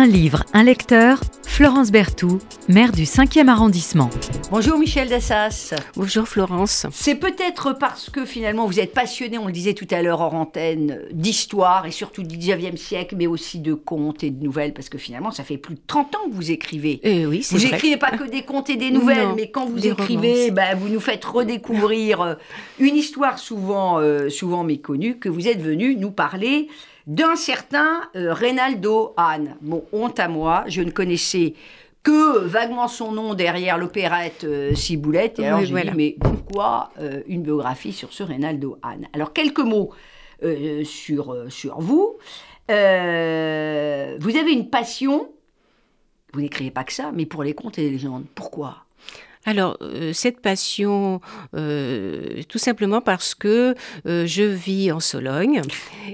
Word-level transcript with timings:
Un 0.00 0.06
livre, 0.06 0.46
un 0.54 0.62
lecteur, 0.62 1.20
Florence 1.46 1.92
Berthoud, 1.92 2.40
maire 2.70 2.90
du 2.90 3.02
5e 3.02 3.48
arrondissement. 3.48 4.08
Bonjour 4.50 4.78
Michel 4.78 5.10
Dassas. 5.10 5.74
Bonjour 5.94 6.26
Florence. 6.26 6.86
C'est 6.90 7.16
peut-être 7.16 7.74
parce 7.74 8.08
que 8.08 8.24
finalement 8.24 8.64
vous 8.64 8.80
êtes 8.80 8.94
passionné, 8.94 9.36
on 9.36 9.44
le 9.44 9.52
disait 9.52 9.74
tout 9.74 9.86
à 9.90 10.00
l'heure 10.00 10.22
hors 10.22 10.32
antenne, 10.32 11.02
d'histoire 11.12 11.84
et 11.84 11.90
surtout 11.90 12.22
du 12.22 12.38
19e 12.38 12.78
siècle, 12.78 13.14
mais 13.18 13.26
aussi 13.26 13.58
de 13.58 13.74
contes 13.74 14.24
et 14.24 14.30
de 14.30 14.42
nouvelles, 14.42 14.72
parce 14.72 14.88
que 14.88 14.96
finalement 14.96 15.32
ça 15.32 15.44
fait 15.44 15.58
plus 15.58 15.74
de 15.74 15.80
30 15.86 16.16
ans 16.16 16.30
que 16.30 16.34
vous 16.34 16.50
écrivez. 16.50 17.00
Eh 17.02 17.26
oui, 17.26 17.42
c'est 17.42 17.56
Vous 17.56 17.60
vrai. 17.60 17.72
n'écrivez 17.72 17.98
pas 17.98 18.12
que 18.12 18.24
des 18.24 18.40
contes 18.40 18.70
et 18.70 18.76
des 18.76 18.90
nouvelles, 18.90 19.28
Non, 19.28 19.34
mais 19.36 19.50
quand 19.50 19.66
vous 19.66 19.86
écrivez, 19.86 20.50
bah, 20.50 20.74
vous 20.76 20.88
nous 20.88 21.00
faites 21.00 21.26
redécouvrir 21.26 22.22
euh, 22.22 22.34
une 22.78 22.96
histoire 22.96 23.38
souvent, 23.38 23.98
euh, 23.98 24.30
souvent 24.30 24.64
méconnue, 24.64 25.18
que 25.18 25.28
vous 25.28 25.46
êêtre 25.46 25.60
venu 25.60 25.94
nous 25.94 26.10
parler 26.10 26.68
d'un 27.10 27.34
certain 27.34 28.08
euh, 28.14 28.32
Reynaldo 28.32 29.14
Hahn. 29.16 29.56
Bon, 29.60 29.84
honte 29.92 30.20
à 30.20 30.28
moi, 30.28 30.62
je 30.68 30.80
ne 30.80 30.92
connaissais 30.92 31.54
que 32.04 32.38
vaguement 32.38 32.86
son 32.86 33.10
nom 33.10 33.34
derrière 33.34 33.78
l'opérette 33.78 34.44
euh, 34.44 34.76
Ciboulette. 34.76 35.40
Et 35.40 35.46
alors 35.46 35.58
Oui, 35.58 35.66
j'ai 35.66 35.72
voilà. 35.72 35.90
dit, 35.90 35.96
mais 35.96 36.16
pourquoi 36.20 36.92
euh, 37.00 37.22
une 37.26 37.42
biographie 37.42 37.92
sur 37.92 38.12
ce 38.12 38.22
Reynaldo 38.22 38.78
Hahn? 38.82 39.08
Alors, 39.12 39.32
quelques 39.32 39.58
mots 39.58 39.90
sur, 40.84 41.36
sur 41.50 41.80
vous. 41.80 42.16
Vous 42.68 42.74
avez 42.74 44.52
une 44.52 44.70
passion, 44.70 45.28
vous 46.32 46.40
n'écrivez 46.40 46.70
pas 46.70 46.84
que 46.84 46.92
ça, 46.94 47.10
mais 47.12 47.26
pour 47.26 47.42
les 47.42 47.52
contes 47.52 47.78
et 47.78 47.82
les 47.82 47.90
légendes. 47.90 48.24
Pourquoi? 48.34 48.86
Alors, 49.46 49.78
euh, 49.80 50.12
cette 50.12 50.40
passion, 50.40 51.20
euh, 51.56 52.42
tout 52.48 52.58
simplement 52.58 53.00
parce 53.00 53.34
que 53.34 53.74
euh, 54.06 54.26
je 54.26 54.42
vis 54.42 54.92
en 54.92 55.00
Sologne, 55.00 55.62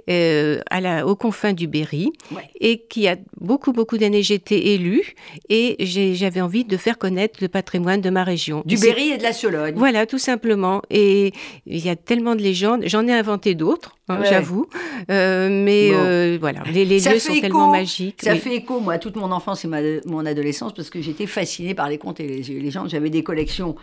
à 0.09 0.81
la, 0.81 1.07
aux 1.07 1.17
confins 1.17 1.53
du 1.53 1.67
Berry, 1.67 2.13
Ouais. 2.31 2.43
et 2.61 2.79
qu'il 2.87 3.03
y 3.03 3.09
a 3.09 3.17
beaucoup, 3.41 3.73
beaucoup 3.73 3.99
d'années, 3.99 4.23
j'étais 4.23 4.69
élue, 4.69 5.15
et 5.49 5.77
j'avais 5.81 6.41
envie 6.41 6.65
de 6.65 6.77
faire 6.77 6.99
connaître 6.99 7.39
le 7.43 7.49
patrimoine 7.49 8.01
de 8.01 8.11
ma 8.11 8.23
région. 8.23 8.63
Du 8.65 8.77
Berry 8.79 9.11
et 9.11 9.19
de 9.19 9.23
la 9.25 9.33
Sologne. 9.33 9.75
Voilà, 9.77 10.07
tout 10.07 10.19
simplement. 10.19 10.83
Et 10.91 11.33
il 11.67 11.85
y 11.85 11.89
a 11.89 11.97
tellement 11.97 12.37
de 12.37 12.43
légendes. 12.43 12.83
J'en 12.87 13.07
ai 13.09 13.13
inventé 13.13 13.55
d'autres, 13.57 13.97
hein, 14.09 14.21
Ouais. 14.21 14.27
j'avoue. 14.31 14.67
Mais 15.09 15.91
Bon. 15.91 16.39
voilà, 16.41 16.63
les, 16.73 16.85
les 16.85 17.01
lieux 17.01 17.19
sont 17.19 17.33
écho, 17.33 17.41
tellement 17.41 17.71
magiques. 17.71 18.23
Ça 18.23 18.33
oui. 18.33 18.39
fait 18.39 18.55
écho, 18.57 18.81
moi, 18.81 18.99
toute 18.99 19.17
mon 19.17 19.33
enfance 19.33 19.65
et 19.65 19.69
ma- 19.69 19.81
mon 20.07 20.25
adolescence, 20.25 20.73
parce 20.75 20.91
que 20.91 21.01
j'étais 21.01 21.27
fascinée 21.27 21.75
par 21.75 21.89
les 21.89 21.99
contes 21.99 22.21
et 22.21 22.27
les 22.43 22.61
légendes. 22.61 22.89
J'avais 22.89 23.11
des 23.17 23.25
collections 23.25 23.77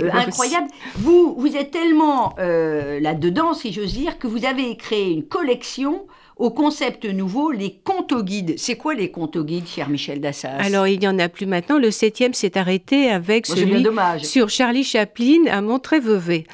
euh, 0.00 0.10
incroyables. 0.12 0.68
Vous, 0.96 1.34
vous 1.38 1.56
êtes 1.56 1.70
tellement 1.70 2.34
euh, 2.38 3.00
là-dedans, 3.00 3.54
si 3.54 3.72
j'ose 3.72 3.94
dire, 3.94 4.18
que 4.18 4.26
vous 4.26 4.44
avez 4.44 4.76
créé 4.76 5.10
une 5.10 5.24
collection 5.24 6.06
au 6.40 6.50
concept 6.50 7.04
nouveau, 7.04 7.50
les 7.52 7.78
guide. 8.22 8.54
C'est 8.56 8.76
quoi 8.76 8.94
les 8.94 9.12
guide, 9.44 9.66
cher 9.68 9.88
Michel 9.90 10.20
Dassas? 10.20 10.56
Alors, 10.58 10.86
il 10.88 10.98
n'y 10.98 11.06
en 11.06 11.18
a 11.18 11.28
plus 11.28 11.44
maintenant. 11.46 11.78
Le 11.78 11.90
septième 11.90 12.32
s'est 12.32 12.56
arrêté 12.56 13.10
avec 13.10 13.46
bien 13.46 13.54
celui 13.56 13.82
dommage. 13.82 14.22
sur 14.24 14.48
Charlie 14.48 14.82
Chaplin 14.82 15.44
à 15.50 15.60
Montreux-Vevey. 15.60 16.44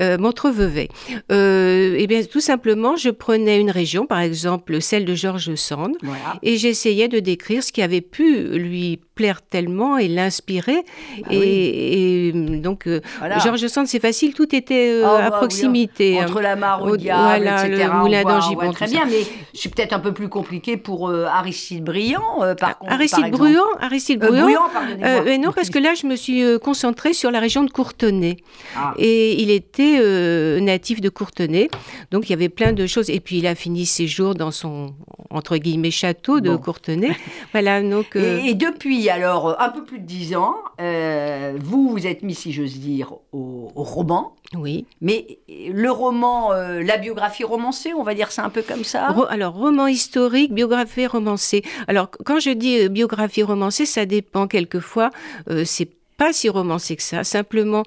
Euh, 0.00 0.18
Montreux-Vevey. 0.18 0.88
Euh, 1.30 1.94
eh 1.96 2.06
bien, 2.08 2.22
tout 2.24 2.40
simplement, 2.40 2.96
je 2.96 3.08
prenais 3.10 3.60
une 3.60 3.70
région, 3.70 4.04
par 4.04 4.20
exemple 4.20 4.80
celle 4.80 5.04
de 5.04 5.14
Georges 5.14 5.54
Sand, 5.54 5.94
Voilà. 6.02 6.18
et 6.42 6.56
j'essayais 6.56 7.08
de 7.08 7.20
décrire 7.20 7.62
ce 7.62 7.70
qui 7.72 7.82
avait 7.82 8.00
pu 8.00 8.42
lui 8.58 9.00
plaire 9.14 9.40
tellement 9.42 9.96
et 9.96 10.08
l'inspirer. 10.08 10.82
Bah 11.22 11.28
et, 11.30 11.38
oui. 11.38 11.46
et, 11.46 12.32
donc, 12.60 12.86
euh, 12.86 13.00
Voilà. 13.18 13.38
Georges 13.38 13.66
Sand, 13.68 13.86
c'est 13.86 14.00
facile, 14.00 14.34
tout 14.34 14.54
était 14.54 15.00
à 15.02 15.06
bah 15.06 15.28
oui, 15.32 15.36
proximité. 15.38 16.20
Entre 16.20 16.40
la 16.42 16.56
mare 16.56 16.82
au 16.82 16.90
Au- 16.90 16.96
diable, 16.98 17.22
voilà, 17.44 17.66
etc. 17.66 17.88
le 17.92 17.98
moulin 18.00 18.22
d'Angibon, 18.24 18.72
Très 18.72 18.86
bien, 18.88 19.06
mais 19.06 19.22
c'est 19.54 19.74
peut-être 19.74 19.92
un 19.92 19.98
peu 19.98 20.12
plus 20.12 20.28
compliqué 20.28 20.76
pour 20.76 21.08
euh, 21.08 21.24
Aristide 21.26 21.84
Briand, 21.84 22.42
euh, 22.42 22.54
par 22.54 22.78
contre. 22.78 22.92
Aristide. 22.92 23.30
Bruyant, 23.30 23.64
Aristide 23.80 24.22
Euh. 24.22 24.56
Euh, 25.02 25.22
mais 25.24 25.38
non, 25.38 25.52
parce 25.52 25.70
que 25.70 25.78
là, 25.78 25.94
je 25.94 26.06
me 26.06 26.16
suis 26.16 26.42
concentrée 26.60 27.12
sur 27.12 27.30
la 27.30 27.40
région 27.40 27.64
de 27.64 27.70
Courtenay. 27.70 28.36
Ah. 28.76 28.94
Et 28.98 29.40
il 29.42 29.50
était 29.50 30.60
natif 30.60 31.00
de 31.00 31.08
Courtenay. 31.08 31.68
Donc, 32.10 32.28
il 32.28 32.30
y 32.30 32.34
avait 32.34 32.48
plein 32.48 32.72
de 32.72 32.86
choses. 32.86 33.10
Et 33.10 33.20
puis, 33.20 33.38
il 33.38 33.46
a 33.46 33.54
fini 33.54 33.86
ses 33.86 34.06
jours 34.06 34.34
dans 34.34 34.50
son, 34.50 34.94
entre 35.30 35.56
guillemets, 35.56 35.90
château 35.90 36.40
de 36.40 36.50
Bon. 36.50 36.58
Courtenay. 36.58 37.16
voilà, 37.52 37.82
donc... 37.82 38.16
Et, 38.16 38.50
et 38.50 38.54
depuis, 38.54 39.08
alors, 39.10 39.60
un 39.60 39.68
peu 39.70 39.84
plus 39.84 39.98
de 39.98 40.06
dix 40.06 40.36
ans, 40.36 40.56
vous 40.78 41.90
vous 41.90 42.06
êtes 42.06 42.22
mis, 42.22 42.34
si 42.34 42.52
j'ose 42.52 42.78
dire, 42.78 43.12
au, 43.32 43.70
au 43.74 43.82
roman. 43.82 44.36
Oui. 44.54 44.86
Mais 45.00 45.38
le 45.48 45.90
roman, 45.90 46.52
euh, 46.52 46.82
la 46.82 46.96
biographie 46.96 47.44
romancée, 47.44 47.92
on 47.94 48.02
va 48.02 48.14
dire 48.14 48.30
ça 48.30 48.44
un 48.44 48.50
peu 48.50 48.62
comme 48.62 48.84
ça? 48.84 49.14
Alors, 49.30 49.54
roman 49.54 49.86
historique, 49.86 50.52
biographie 50.52 51.06
romancée. 51.06 51.62
Alors, 51.88 52.10
quand 52.24 52.40
je 52.40 52.50
dis 52.50 52.80
euh, 52.80 52.88
biographie 52.88 53.42
romancée, 53.42 53.86
ça 53.86 54.06
dépend 54.06 54.46
quelquefois. 54.46 55.10
euh, 55.50 55.64
c'est 55.64 55.90
pas 56.16 56.32
si 56.32 56.48
romancé 56.48 56.96
que 56.96 57.02
ça. 57.02 57.24
Simplement, 57.24 57.82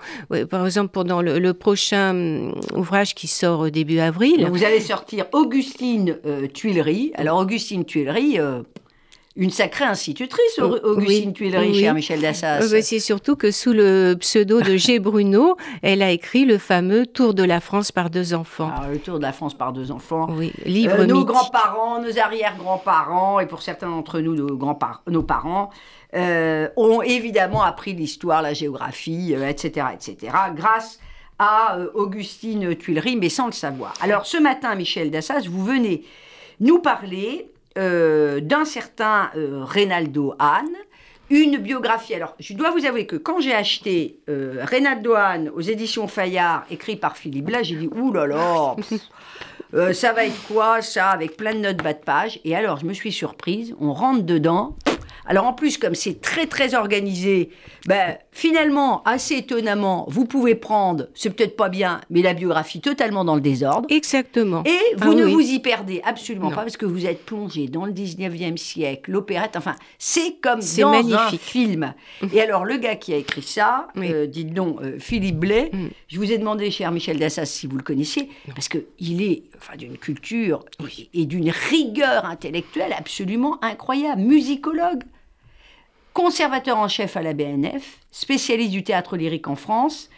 par 0.49 0.65
exemple, 0.65 0.91
pendant 0.91 1.21
le, 1.21 1.53
prochain 1.53 2.11
hum, 2.11 2.55
ouvrage 2.75 3.15
qui 3.15 3.27
sort 3.27 3.61
au 3.61 3.69
début 3.69 3.99
avril, 3.99 4.47
vous 4.51 4.63
allez 4.63 4.79
sortir 4.79 5.25
Augustine 5.33 6.17
euh, 6.25 6.47
Tuileries. 6.47 7.11
Alors, 7.15 7.39
Augustine 7.39 7.85
Tuileries, 7.85 8.39
euh, 8.39 8.61
une 9.39 9.49
sacrée 9.51 9.85
institutrice, 9.85 10.59
Oui, 10.61 10.77
Augustine 10.83 11.33
Tuileries, 11.33 11.69
oui. 11.69 11.79
cher 11.79 11.93
Michel 11.93 12.19
Dassas. 12.21 12.61
Euh, 12.61 12.69
bah, 12.69 12.81
c'est 12.81 12.99
surtout 12.99 13.35
que 13.37 13.51
sous 13.51 13.71
le 13.73 14.15
pseudo 14.19 14.61
de 14.61 14.75
G. 14.75 14.99
Bruno, 14.99 15.55
elle 15.81 16.01
a 16.03 16.11
écrit 16.11 16.43
le 16.45 16.57
fameux 16.57 17.05
Tour 17.07 17.33
de 17.33 17.43
la 17.43 17.61
France 17.61 17.91
par 17.91 18.09
deux 18.09 18.33
enfants. 18.33 18.69
Alors, 18.77 18.91
le 18.91 18.99
tour 18.99 19.17
de 19.17 19.23
la 19.23 19.31
France 19.31 19.53
par 19.57 19.71
deux 19.73 19.91
enfants. 19.91 20.27
Oui, 20.29 20.51
livre 20.65 20.99
Euh, 20.99 21.05
nos 21.05 21.23
grands-parents, 21.23 22.01
nos 22.01 22.19
arrière-grands-parents, 22.19 23.39
et 23.39 23.45
pour 23.45 23.61
certains 23.61 23.89
d'entre 23.89 24.19
nous, 24.19 24.35
nos, 24.35 24.55
grands-par- 24.57 25.01
nos 25.07 25.23
parents, 25.23 25.69
euh, 26.15 26.67
ont 26.75 27.01
évidemment 27.01 27.63
appris 27.63 27.93
l'histoire, 27.93 28.41
la 28.41 28.53
géographie, 28.53 29.33
euh, 29.35 29.47
etc., 29.47 29.87
etc., 29.93 30.33
grâce 30.55 30.99
à 31.37 31.77
euh, 31.77 31.87
Augustine 31.93 32.75
Tuileries, 32.75 33.15
mais 33.15 33.29
sans 33.29 33.45
le 33.45 33.51
savoir. 33.53 33.93
Alors, 34.01 34.25
ce 34.25 34.37
matin, 34.37 34.75
Michel 34.75 35.11
Dassas, 35.11 35.43
vous 35.49 35.63
venez 35.63 36.03
nous 36.59 36.79
parler 36.79 37.51
euh, 37.79 38.41
d'un 38.41 38.65
certain 38.65 39.31
euh, 39.35 39.63
Reynaldo 39.63 40.35
Hahn, 40.37 40.67
une 41.29 41.57
biographie. 41.57 42.15
Alors, 42.15 42.35
je 42.39 42.53
dois 42.53 42.71
vous 42.71 42.85
avouer 42.85 43.05
que 43.05 43.15
quand 43.15 43.39
j'ai 43.39 43.53
acheté 43.53 44.19
euh, 44.29 44.57
Reynaldo 44.63 45.13
Hahn 45.13 45.49
aux 45.49 45.61
éditions 45.61 46.07
Fayard, 46.07 46.65
écrit 46.71 46.95
par 46.95 47.17
Philippe 47.17 47.45
Blas, 47.45 47.63
j'ai 47.63 47.75
dit 47.75 47.89
Ouh 47.95 48.11
là 48.11 48.25
là 48.25 48.75
euh, 49.73 49.93
Ça 49.93 50.11
va 50.11 50.25
être 50.25 50.41
quoi, 50.47 50.81
ça 50.81 51.09
Avec 51.09 51.37
plein 51.37 51.53
de 51.53 51.59
notes 51.59 51.83
bas 51.83 51.93
de 51.93 51.99
page. 51.99 52.39
Et 52.43 52.55
alors, 52.55 52.77
je 52.77 52.85
me 52.85 52.93
suis 52.93 53.11
surprise, 53.11 53.75
on 53.79 53.93
rentre 53.93 54.23
dedans. 54.23 54.75
Alors, 55.31 55.45
en 55.45 55.53
plus, 55.53 55.77
comme 55.77 55.93
c'est 55.95 56.19
très, 56.21 56.47
très 56.47 56.73
organisé, 56.73 57.51
ben, 57.85 58.17
finalement, 58.31 59.03
assez 59.03 59.35
étonnamment, 59.35 60.05
vous 60.09 60.25
pouvez 60.25 60.55
prendre, 60.55 61.07
c'est 61.13 61.29
peut-être 61.29 61.55
pas 61.55 61.69
bien, 61.69 62.01
mais 62.09 62.23
la 62.23 62.33
biographie 62.33 62.81
totalement 62.81 63.23
dans 63.23 63.35
le 63.35 63.41
désordre. 63.41 63.85
Exactement. 63.91 64.63
Et 64.65 64.95
vous 64.97 65.11
Ah 65.11 65.15
ne 65.15 65.25
oui. 65.25 65.31
vous 65.33 65.41
y 65.41 65.59
perdez 65.59 66.01
absolument 66.03 66.49
Non. 66.49 66.55
pas 66.55 66.63
parce 66.63 66.77
que 66.77 66.87
vous 66.87 67.05
êtes 67.05 67.25
plongé 67.25 67.67
dans 67.67 67.85
le 67.85 67.91
19e 67.93 68.57
siècle, 68.57 69.11
l'opérette, 69.11 69.55
enfin, 69.55 69.75
c'est 69.99 70.37
comme 70.41 70.61
C'est 70.61 70.81
dans 70.81 70.93
un 70.93 71.03
magnifique. 71.03 71.41
film. 71.41 71.93
Et 72.33 72.41
alors, 72.41 72.65
le 72.65 72.77
gars 72.77 72.95
qui 72.95 73.13
a 73.13 73.17
écrit 73.17 73.43
ça, 73.43 73.87
Oui. 73.95 74.11
euh, 74.11 74.25
dites 74.25 74.53
donc, 74.53 74.81
euh, 74.81 74.97
Philippe 74.99 75.37
Blais, 75.37 75.69
Mm. 75.71 75.87
je 76.07 76.17
vous 76.17 76.31
ai 76.31 76.39
demandé, 76.39 76.71
cher 76.71 76.91
Michel 76.91 77.19
Dassas, 77.19 77.45
si 77.45 77.67
vous 77.67 77.77
le 77.77 77.83
connaissiez, 77.83 78.29
parce 78.55 78.67
qu'il 78.67 79.21
est 79.21 79.43
enfin, 79.57 79.77
d'une 79.77 79.97
culture 79.99 80.65
et, 81.13 81.21
et 81.21 81.25
d'une 81.27 81.51
rigueur 81.69 82.25
intellectuelle 82.25 82.93
absolument 82.97 83.63
incroyable, 83.63 84.21
musicologue, 84.21 85.03
conservateur 86.13 86.77
en 86.77 86.87
chef 86.87 87.17
à 87.17 87.21
la 87.21 87.33
BNF, 87.33 87.99
spécialiste 88.11 88.71
du 88.71 88.83
théâtre 88.83 89.17
lyrique 89.17 89.47
en 89.47 89.55
France, 89.55 90.09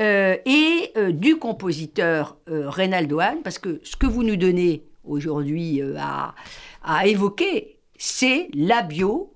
euh, 0.00 0.36
et 0.44 0.92
euh, 0.96 1.10
du 1.10 1.36
compositeur 1.36 2.36
euh, 2.50 2.68
Reynaldo 2.68 3.18
Hahn, 3.18 3.42
parce 3.42 3.58
que 3.58 3.80
ce 3.82 3.96
que 3.96 4.06
vous 4.06 4.22
nous 4.22 4.36
donnez 4.36 4.82
aujourd'hui 5.04 5.80
à, 5.98 6.34
à 6.84 7.06
évoquer, 7.06 7.76
c'est 7.96 8.48
la 8.52 8.82
bio 8.82 9.32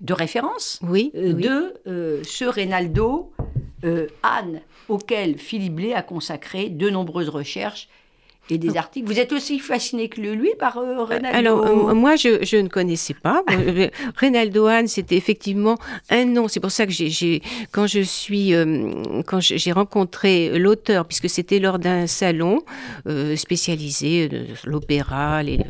de 0.00 0.12
référence 0.12 0.80
Oui, 0.82 1.12
oui. 1.14 1.34
de 1.34 2.22
ce 2.24 2.44
Reynaldo 2.44 3.32
Hahn, 4.22 4.60
auquel 4.88 5.38
Philippe 5.38 5.76
Blais 5.76 5.94
a 5.94 6.02
consacré 6.02 6.68
de 6.68 6.90
nombreuses 6.90 7.28
recherches 7.28 7.88
et 8.50 8.58
des 8.58 8.76
articles. 8.76 9.06
Vous 9.06 9.18
êtes 9.18 9.32
aussi 9.32 9.58
fasciné 9.58 10.08
que 10.08 10.20
lui 10.20 10.50
par 10.58 10.76
euh, 10.78 11.04
Reynaldo 11.04 11.38
Alors, 11.38 11.64
euh, 11.66 11.94
moi, 11.94 12.16
je, 12.16 12.44
je 12.44 12.56
ne 12.56 12.68
connaissais 12.68 13.14
pas. 13.14 13.42
Euh, 13.52 13.88
Reynaldo 14.16 14.66
Hahn, 14.66 14.88
c'était 14.88 15.16
effectivement 15.16 15.76
un 16.10 16.24
nom. 16.24 16.48
C'est 16.48 16.58
pour 16.60 16.70
ça 16.72 16.86
que 16.86 16.92
j'ai, 16.92 17.42
quand 17.70 17.86
je 17.86 18.00
suis, 18.00 18.54
euh, 18.54 18.90
quand 19.26 19.40
j'ai 19.40 19.72
rencontré 19.72 20.58
l'auteur, 20.58 21.06
puisque 21.06 21.28
c'était 21.28 21.58
lors 21.58 21.78
d'un 21.78 22.06
salon 22.06 22.60
euh, 23.06 23.36
spécialisé, 23.36 24.28
de 24.28 24.46
l'opéra, 24.64 25.42
les- 25.42 25.60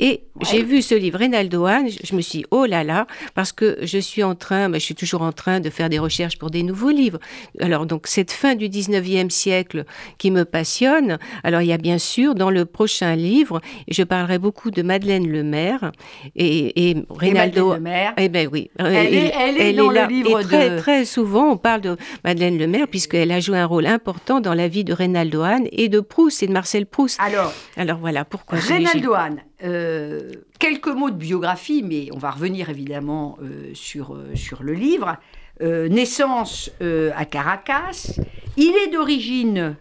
et 0.00 0.22
j'ai 0.42 0.62
vu 0.62 0.82
ce 0.82 0.94
livre, 0.94 1.18
Reynaldo 1.18 1.64
Hahn, 1.66 1.88
je, 1.90 1.98
je 2.04 2.14
me 2.14 2.20
suis 2.20 2.38
dit, 2.40 2.44
oh 2.50 2.64
là 2.64 2.84
là, 2.84 3.06
parce 3.34 3.52
que 3.52 3.78
je 3.82 3.98
suis 3.98 4.22
en 4.22 4.34
train, 4.34 4.68
bah, 4.70 4.78
je 4.78 4.84
suis 4.84 4.94
toujours 4.94 5.22
en 5.22 5.32
train 5.32 5.60
de 5.60 5.68
faire 5.70 5.88
des 5.90 5.98
recherches 5.98 6.38
pour 6.38 6.50
des 6.50 6.62
nouveaux 6.62 6.90
livres. 6.90 7.18
Alors, 7.60 7.86
donc, 7.86 8.06
cette 8.06 8.30
fin 8.30 8.54
du 8.54 8.68
19e 8.68 9.30
siècle 9.30 9.84
qui 10.18 10.30
me 10.30 10.44
passionne, 10.44 11.18
alors 11.44 11.60
il 11.60 11.68
y 11.68 11.72
a 11.72 11.78
bien 11.78 11.98
sûr 11.98 12.05
sûr, 12.12 12.34
dans 12.34 12.50
le 12.50 12.64
prochain 12.64 13.14
livre, 13.16 13.60
je 13.88 14.02
parlerai 14.04 14.38
beaucoup 14.38 14.70
de 14.70 14.82
Madeleine 14.82 15.26
Lemaire 15.30 15.92
et, 16.34 16.90
et 16.90 16.96
Reynaldo. 17.10 17.74
Lemaire. 17.74 18.12
Eh 18.16 18.28
ben 18.28 18.48
oui, 18.52 18.70
Elle 18.78 19.14
est- 19.14 19.32
elle 19.34 19.58
est 19.60 19.72
dans 19.72 19.88
le 19.88 19.94
là. 19.94 20.06
livre 20.06 20.40
et 20.40 20.42
très, 20.44 20.70
de- 20.70 20.78
très 20.78 21.04
souvent, 21.04 21.50
on 21.52 21.56
parle 21.56 21.80
de 21.80 21.96
Madeleine 22.24 22.58
Lemaire 22.58 22.86
puisqu'elle 22.88 23.32
a 23.32 23.40
joué 23.40 23.58
un 23.58 23.66
rôle 23.66 23.86
important 23.86 24.40
dans 24.40 24.54
la 24.54 24.68
vie 24.68 24.84
de 24.84 24.92
Reynaldo 24.92 25.42
Hahn 25.42 25.66
et 25.72 25.88
de 25.88 26.00
Proust 26.00 26.42
et 26.42 26.46
de 26.46 26.52
Marcel 26.52 26.86
Proust. 26.86 27.18
Alors, 27.20 27.52
Alors 27.76 27.98
voilà 27.98 28.24
pourquoi. 28.24 28.58
Reynaldo 28.58 29.12
Hahn, 29.14 29.36
euh, 29.64 30.30
quelques 30.58 30.88
mots 30.88 31.10
de 31.10 31.16
biographie, 31.16 31.82
mais 31.84 32.08
on 32.14 32.18
va 32.18 32.30
revenir 32.30 32.70
évidemment 32.70 33.36
euh, 33.42 33.70
sur, 33.74 34.14
euh, 34.14 34.34
sur 34.34 34.62
le 34.62 34.72
livre. 34.74 35.16
Euh, 35.62 35.88
naissance 35.88 36.70
euh, 36.82 37.10
à 37.16 37.24
Caracas. 37.24 38.18
Il 38.58 38.74
est 38.86 38.92
d'origine 38.92 39.74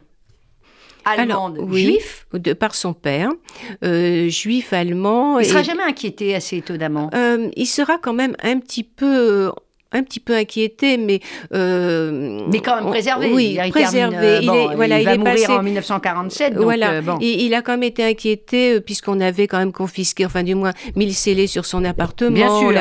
allemande, 1.05 1.57
oui, 1.61 1.83
juif. 1.83 2.27
de 2.33 2.53
par 2.53 2.75
son 2.75 2.93
père, 2.93 3.29
euh, 3.83 4.27
juif 4.29 4.73
allemand. 4.73 5.39
Il 5.39 5.43
ne 5.43 5.45
et- 5.47 5.49
sera 5.49 5.63
jamais 5.63 5.83
inquiété, 5.83 6.35
assez 6.35 6.57
étonnamment. 6.57 7.09
Euh, 7.13 7.49
il 7.55 7.65
sera 7.67 7.97
quand 7.97 8.13
même 8.13 8.35
un 8.43 8.59
petit 8.59 8.83
peu 8.83 9.51
un 9.91 10.03
petit 10.03 10.19
peu 10.19 10.35
inquiété, 10.35 10.97
mais 10.97 11.19
euh, 11.53 12.41
mais 12.51 12.59
quand 12.59 12.75
même 12.75 12.85
on- 12.87 12.89
préservé. 12.89 13.31
Oui, 13.33 13.57
Il 13.63 13.71
préservé. 13.71 14.15
euh, 14.17 14.39
il 14.41 14.47
bon, 14.47 14.71
est 14.71 14.75
voilà, 14.75 14.99
il 14.99 15.07
est 15.07 15.17
mourir 15.17 15.33
passé. 15.35 15.51
en 15.53 15.63
1947. 15.63 16.53
Donc, 16.55 16.63
voilà, 16.63 16.91
euh, 16.93 17.01
bon. 17.01 17.17
il, 17.21 17.41
il 17.43 17.53
a 17.53 17.61
quand 17.61 17.71
même 17.73 17.83
été 17.83 18.03
inquiété 18.03 18.73
euh, 18.73 18.79
puisqu'on 18.81 19.21
avait 19.21 19.47
quand 19.47 19.57
même 19.59 19.71
confisqué, 19.71 20.25
enfin 20.25 20.43
du 20.43 20.53
moins 20.55 20.73
mille 20.95 21.13
scellés 21.13 21.47
sur 21.47 21.65
son 21.65 21.85
appartement. 21.85 22.31
Bien 22.31 22.59
sûr. 22.59 22.73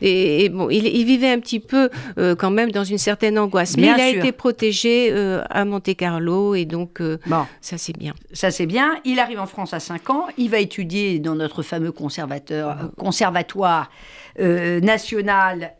Et, 0.00 0.44
et 0.44 0.48
bon, 0.48 0.70
il, 0.70 1.04
vivait 1.04 1.30
un 1.30 1.40
petit 1.40 1.60
peu 1.60 1.90
euh, 2.18 2.34
quand 2.34 2.50
même 2.50 2.70
dans 2.72 2.84
une 2.84 2.98
certaine 2.98 3.38
angoisse. 3.38 3.76
Mais 3.76 3.88
il 3.88 4.00
a 4.00 4.08
été 4.08 4.32
protégé 4.32 5.12
à 5.50 5.64
Monte 5.64 5.94
Carlo 5.96 6.54
et 6.54 6.64
donc 6.64 7.02
Bon. 7.26 7.44
ça 7.60 7.76
c'est 7.76 7.96
bien. 7.96 8.14
Ça, 8.32 8.50
c'est 8.50 8.66
bien. 8.66 8.94
Il 9.04 9.18
arrive 9.18 9.40
en 9.40 9.46
France 9.46 9.74
à 9.74 9.80
5 9.80 10.08
ans. 10.10 10.26
Il 10.38 10.48
va 10.48 10.58
étudier 10.58 11.18
dans 11.18 11.34
notre 11.34 11.62
fameux 11.62 11.92
conservateur, 11.92 12.76
conservatoire 12.96 13.90
national 14.38 15.72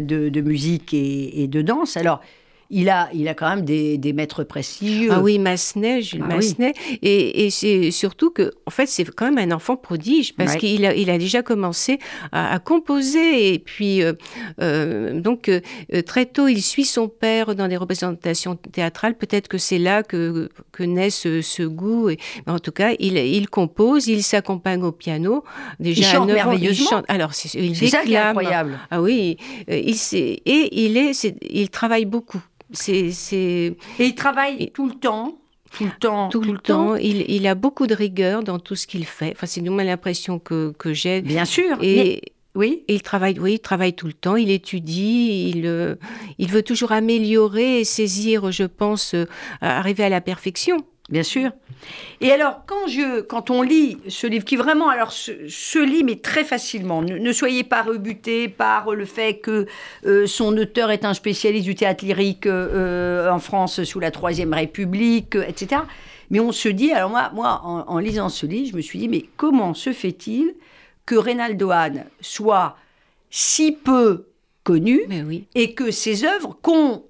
de, 0.00 0.40
musique 0.40 0.94
et, 0.94 1.42
et 1.42 1.48
de 1.48 1.62
danse. 1.62 1.96
Alors, 1.96 2.20
il 2.70 2.88
a, 2.88 3.08
il 3.14 3.28
a 3.28 3.34
quand 3.34 3.48
même 3.48 3.64
des, 3.64 3.98
des 3.98 4.12
maîtres 4.12 4.44
prestigieux. 4.44 5.10
Ah 5.12 5.20
oui, 5.20 5.38
Massenet, 5.38 6.02
Jules 6.02 6.20
Ah 6.24 6.28
oui. 6.30 6.34
Massenet. 6.36 6.74
Et, 7.02 7.44
et 7.46 7.50
c'est 7.50 7.90
surtout 7.90 8.30
que, 8.30 8.52
en 8.66 8.70
fait, 8.70 8.86
c'est 8.86 9.04
quand 9.14 9.30
même 9.30 9.50
un 9.50 9.54
enfant 9.54 9.76
prodige 9.76 10.34
parce 10.34 10.52
Ouais. 10.54 10.58
qu'il 10.58 10.86
a, 10.86 10.94
il 10.94 11.10
a 11.10 11.18
déjà 11.18 11.42
commencé 11.42 11.98
à, 12.32 12.52
à 12.54 12.58
composer. 12.58 13.52
Et 13.54 13.58
puis, 13.58 14.02
euh, 14.02 14.12
euh, 14.60 15.20
donc, 15.20 15.48
euh, 15.48 15.60
très 16.04 16.26
tôt, 16.26 16.48
il 16.48 16.62
suit 16.62 16.84
son 16.84 17.08
père 17.08 17.54
dans 17.54 17.68
des 17.68 17.76
représentations 17.76 18.56
théâtrales. 18.56 19.16
Peut-être 19.16 19.48
que 19.48 19.58
c'est 19.58 19.78
là 19.78 20.02
que, 20.02 20.48
que 20.72 20.82
naît 20.82 21.10
ce, 21.10 21.42
ce 21.42 21.62
goût. 21.62 22.08
Et, 22.10 22.18
mais 22.46 22.52
en 22.52 22.58
tout 22.58 22.72
cas, 22.72 22.92
il, 22.98 23.16
il 23.16 23.48
compose, 23.48 24.06
il 24.08 24.22
s'accompagne 24.22 24.82
au 24.82 24.92
piano. 24.92 25.44
Déjà 25.80 26.00
Il 26.00 26.04
chante 26.04 26.28
9 26.28 26.36
ans, 26.36 26.40
il 26.40 26.48
merveilleusement. 26.50 26.90
chante. 26.90 27.04
Alors, 27.08 27.34
c'est, 27.34 27.52
il 27.58 27.76
C'est 27.76 27.86
ça 27.88 27.98
qui 27.98 28.06
est 28.06 28.10
déclame. 28.10 28.28
incroyable. 28.38 28.78
Ah 28.90 29.02
oui, 29.02 29.36
il 29.68 29.96
et 30.46 30.84
il 30.84 30.96
est, 30.96 31.26
il 31.50 31.70
travaille 31.70 32.04
beaucoup. 32.04 32.40
C'est, 32.72 33.10
Et 33.36 33.76
il 33.98 34.14
travaille 34.14 34.56
Et- 34.64 34.70
tout 34.70 34.86
le 34.88 34.94
temps. 34.94 35.38
Tout 35.76 35.84
le 35.84 35.90
temps. 35.98 36.28
tout, 36.30 36.40
le 36.40 36.58
temps. 36.58 36.94
Il, 36.96 37.24
il 37.30 37.46
a 37.46 37.54
beaucoup 37.54 37.86
de 37.86 37.94
rigueur 37.94 38.42
dans 38.42 38.58
tout 38.58 38.76
ce 38.76 38.86
qu'il 38.86 39.04
fait. 39.04 39.32
Enfin, 39.34 39.46
c'est 39.46 39.60
du 39.60 39.68
moins 39.70 39.84
l'impression 39.84 40.38
que, 40.38 40.72
que 40.78 40.92
j'ai. 40.94 41.20
Bien 41.20 41.44
sûr. 41.44 41.76
Et, 41.82 41.96
Mais- 41.96 42.22
oui. 42.54 42.84
il 42.88 43.02
travaille, 43.02 43.38
oui, 43.38 43.54
il 43.54 43.58
travaille 43.58 43.92
tout 43.92 44.06
le 44.06 44.12
temps. 44.14 44.36
Il 44.36 44.50
étudie. 44.50 45.50
Il, 45.54 45.66
euh, 45.66 45.96
il 46.38 46.48
veut 46.50 46.62
toujours 46.62 46.92
améliorer 46.92 47.80
et 47.80 47.84
saisir, 47.84 48.50
je 48.52 48.64
pense, 48.64 49.12
euh, 49.14 49.26
arriver 49.60 50.04
à 50.04 50.08
la 50.08 50.20
perfection. 50.20 50.78
Bien 51.08 51.22
sûr. 51.22 51.52
Et 52.20 52.32
alors, 52.32 52.62
quand, 52.66 52.88
je, 52.88 53.20
quand 53.20 53.50
on 53.50 53.62
lit 53.62 53.98
ce 54.08 54.26
livre, 54.26 54.44
qui 54.44 54.56
vraiment 54.56 54.88
alors, 54.88 55.12
se, 55.12 55.48
se 55.48 55.78
lit, 55.78 56.02
mais 56.02 56.16
très 56.16 56.42
facilement, 56.42 57.00
ne, 57.00 57.16
ne 57.16 57.32
soyez 57.32 57.62
pas 57.62 57.82
rebutés 57.82 58.48
par 58.48 58.92
le 58.92 59.04
fait 59.04 59.38
que 59.38 59.66
euh, 60.04 60.26
son 60.26 60.56
auteur 60.58 60.90
est 60.90 61.04
un 61.04 61.14
spécialiste 61.14 61.64
du 61.64 61.76
théâtre 61.76 62.04
lyrique 62.04 62.46
euh, 62.46 63.30
en 63.30 63.38
France 63.38 63.84
sous 63.84 64.00
la 64.00 64.10
Troisième 64.10 64.52
République, 64.52 65.36
euh, 65.36 65.44
etc. 65.46 65.82
Mais 66.30 66.40
on 66.40 66.50
se 66.50 66.68
dit, 66.68 66.92
alors 66.92 67.10
moi, 67.10 67.30
moi 67.32 67.60
en, 67.62 67.84
en 67.86 67.98
lisant 67.98 68.28
ce 68.28 68.44
livre, 68.46 68.70
je 68.72 68.76
me 68.76 68.82
suis 68.82 68.98
dit, 68.98 69.08
mais 69.08 69.26
comment 69.36 69.74
se 69.74 69.92
fait-il 69.92 70.54
que 71.04 71.14
Reynaldo 71.14 71.70
Hahn 71.70 72.04
soit 72.20 72.76
si 73.30 73.70
peu 73.70 74.26
connu 74.64 75.02
oui. 75.08 75.46
et 75.54 75.74
que 75.74 75.92
ses 75.92 76.24
œuvres 76.24 76.58
qu'on 76.60 77.04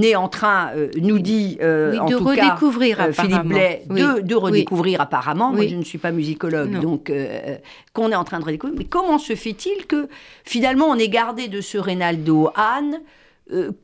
est 0.00 0.14
en 0.16 0.28
train, 0.28 0.70
euh, 0.74 0.88
nous 0.98 1.18
dit 1.18 1.58
euh, 1.60 1.92
Oui, 1.92 1.98
en 1.98 2.06
de 2.06 2.16
tout 2.16 2.24
cas 2.24 2.48
redécouvrir, 2.54 3.00
euh, 3.00 3.12
Philippe. 3.12 3.42
Blais, 3.42 3.82
Oui. 3.90 4.00
de, 4.00 4.20
de 4.20 4.34
redécouvrir 4.34 5.00
apparemment. 5.00 5.52
Moi, 5.52 5.66
je 5.66 5.76
ne 5.76 5.82
suis 5.84 5.98
pas 5.98 6.12
musicologue, 6.12 6.70
Non. 6.70 6.80
donc 6.80 7.12
qu'on 7.92 8.10
est 8.10 8.14
en 8.14 8.24
train 8.24 8.38
de 8.40 8.44
redécouvrir. 8.44 8.78
Mais 8.78 8.86
comment 8.86 9.18
se 9.18 9.34
fait-il 9.34 9.86
que 9.86 10.08
finalement 10.44 10.86
on 10.86 10.96
ait 10.96 11.08
gardé 11.08 11.48
de 11.48 11.60
ce 11.60 11.76
Reynaldo 11.76 12.50
Hahn 12.54 13.00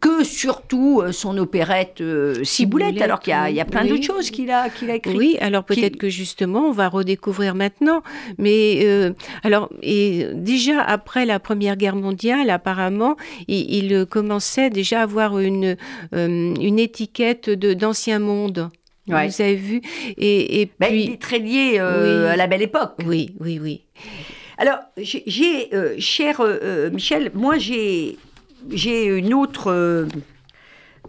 que 0.01 0.25
surtout 0.25 1.01
euh, 1.03 1.13
son 1.13 1.37
opérette 1.37 2.01
euh, 2.01 2.43
Ciboulette, 2.45 2.89
Ciboulette, 2.89 3.03
alors 3.03 3.21
qu'il 3.21 3.33
y 3.33 3.35
a, 3.35 3.51
il 3.51 3.57
y 3.57 3.61
a 3.61 3.65
plein 3.65 3.83
oui. 3.83 3.89
d'autres 3.91 4.05
choses 4.05 4.31
qu'il 4.31 4.51
a, 4.51 4.71
qu'il 4.71 4.91
a 4.91 4.95
écrites. 4.95 5.17
Oui, 5.17 5.37
alors 5.41 5.65
peut-être 5.65 5.97
que 5.97 6.09
justement, 6.09 6.69
on 6.69 6.73
va 6.73 6.89
redécouvrir 6.89 7.55
maintenant. 7.55 8.03
Mais 8.39 8.81
euh, 8.85 9.13
alors, 9.43 9.69
et 9.83 10.29
déjà 10.35 10.81
après 10.81 11.27
la 11.27 11.39
Première 11.39 11.77
Guerre 11.77 11.97
mondiale, 11.97 12.51
apparemment, 12.51 13.17
il, 13.47 13.75
il, 13.75 13.93
euh, 13.93 14.05
commençait 14.07 14.71
déjà 14.71 15.01
à 15.01 15.03
avoir 15.03 15.39
une, 15.39 15.77
euh, 16.15 16.55
une 16.61 16.79
étiquette 16.79 17.51
d'ancien 17.51 18.21
monde. 18.21 18.71
Ouais. 19.09 19.29
Vous 19.29 19.43
avez 19.43 19.57
vu? 19.57 19.81
Et, 20.17 20.61
et 20.61 20.71
Ben, 20.79 20.89
puis, 20.89 21.05
il 21.05 21.11
est 21.13 21.21
très 21.21 21.39
lié 21.39 21.77
euh, 21.79 22.27
Oui. 22.27 22.31
à 22.33 22.37
la 22.37 22.47
belle 22.47 22.63
époque. 22.63 22.95
oui, 23.07 23.35
oui, 23.41 23.59
oui. 23.61 23.83
Alors, 24.61 24.79
j'ai, 24.97 25.69
euh, 25.73 25.95
cher 25.99 26.41
euh, 26.41 26.59
euh, 26.63 26.91
Michel, 26.91 27.31
moi 27.33 27.59
j'ai, 27.59 28.17
j'ai 28.71 29.05
une 29.07 29.35
autre 29.35 29.71
euh, 29.71 30.07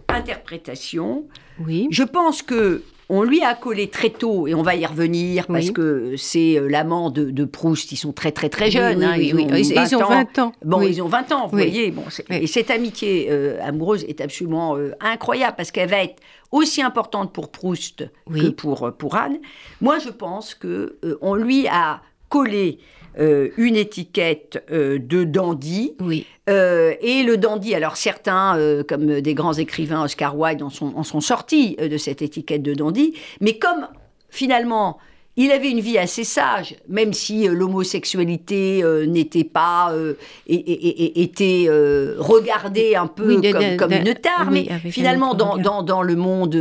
interprétation. 0.08 1.24
Oui, 1.64 1.88
Je 1.90 2.02
pense 2.02 2.42
que 2.42 2.82
on 3.12 3.24
lui 3.24 3.42
a 3.42 3.54
collé 3.54 3.88
très 3.88 4.10
tôt, 4.10 4.46
et 4.46 4.54
on 4.54 4.62
va 4.62 4.76
y 4.76 4.86
revenir 4.86 5.48
parce 5.48 5.66
Oui. 5.66 5.72
que 5.72 6.14
c'est 6.16 6.56
euh, 6.56 6.68
l'amant 6.68 7.10
de, 7.10 7.32
de 7.32 7.44
Proust. 7.44 7.90
Ils 7.90 7.96
sont 7.96 8.12
très 8.12 8.30
très 8.30 8.48
très 8.48 8.70
jeunes. 8.70 8.98
Oui, 8.98 9.04
hein, 9.04 9.14
oui, 9.16 9.26
ils, 9.26 9.34
ont. 9.34 9.48
Ils, 9.56 9.72
ils 9.72 9.96
ont 9.96 10.08
20 10.08 10.38
ans. 10.38 10.52
Bon, 10.64 10.80
ils 10.80 11.02
ont 11.02 11.08
20 11.08 11.32
ans, 11.32 11.46
vous 11.48 11.58
voyez. 11.58 11.90
Bon. 11.90 12.04
Et 12.30 12.46
cette 12.46 12.70
amitié 12.70 13.26
euh, 13.30 13.58
amoureuse 13.62 14.04
est 14.04 14.20
absolument 14.20 14.76
euh, 14.76 14.92
incroyable 15.00 15.54
parce 15.56 15.72
qu'elle 15.72 15.88
va 15.90 16.04
être 16.04 16.22
aussi 16.52 16.82
importante 16.82 17.32
pour 17.32 17.50
Proust 17.50 18.04
que 18.32 18.48
pour, 18.50 18.92
pour 18.96 19.16
Anne. 19.16 19.38
Moi, 19.80 19.98
je 19.98 20.10
pense 20.10 20.54
que 20.54 20.96
euh, 21.04 21.18
on 21.20 21.34
lui 21.34 21.66
a 21.66 22.02
collé 22.30 22.78
euh, 23.18 23.48
une 23.58 23.76
étiquette 23.76 24.64
euh, 24.72 24.98
de 24.98 25.24
dandy. 25.24 25.92
Oui, 26.00 26.24
Euh, 26.48 26.94
et 27.02 27.22
le 27.22 27.36
dandy, 27.36 27.74
alors 27.76 27.96
certains, 27.96 28.58
comme 28.88 29.20
des 29.20 29.34
grands 29.34 29.52
écrivains, 29.54 30.02
Oscar 30.04 30.36
Wilde, 30.38 30.62
en 30.62 30.70
sont, 30.70 30.92
en 30.96 31.04
sont 31.04 31.20
sortis 31.20 31.76
de 31.76 31.96
cette 31.96 32.22
étiquette 32.22 32.62
de 32.62 32.74
dandy, 32.74 33.14
mais 33.40 33.58
comme 33.58 33.86
finalement 34.30 34.98
il 35.36 35.52
avait 35.52 35.70
une 35.70 35.78
vie 35.80 35.96
assez 35.96 36.24
sage, 36.24 36.74
même 36.88 37.12
si 37.12 37.46
l'homosexualité 37.46 38.82
euh, 38.82 39.06
n'était 39.06 39.44
pas 39.44 39.92
euh, 39.92 40.14
et, 40.48 40.54
et- 40.56 40.88
et- 40.88 41.02
et- 41.04 41.22
était 41.22 41.66
euh, 41.68 42.16
regardée 42.18 42.94
un 42.96 43.06
peu 43.06 43.36
Oui, 43.36 43.40
de- 43.40 43.52
comme, 43.52 43.62
de- 43.70 43.76
comme 43.76 43.90
de- 43.90 43.96
une 44.08 44.14
tare, 44.14 44.48
oui, 44.50 44.68
mais 44.68 44.90
finalement 44.90 45.34
dans, 45.34 45.56
dans 45.82 46.02
le 46.02 46.16
monde 46.16 46.54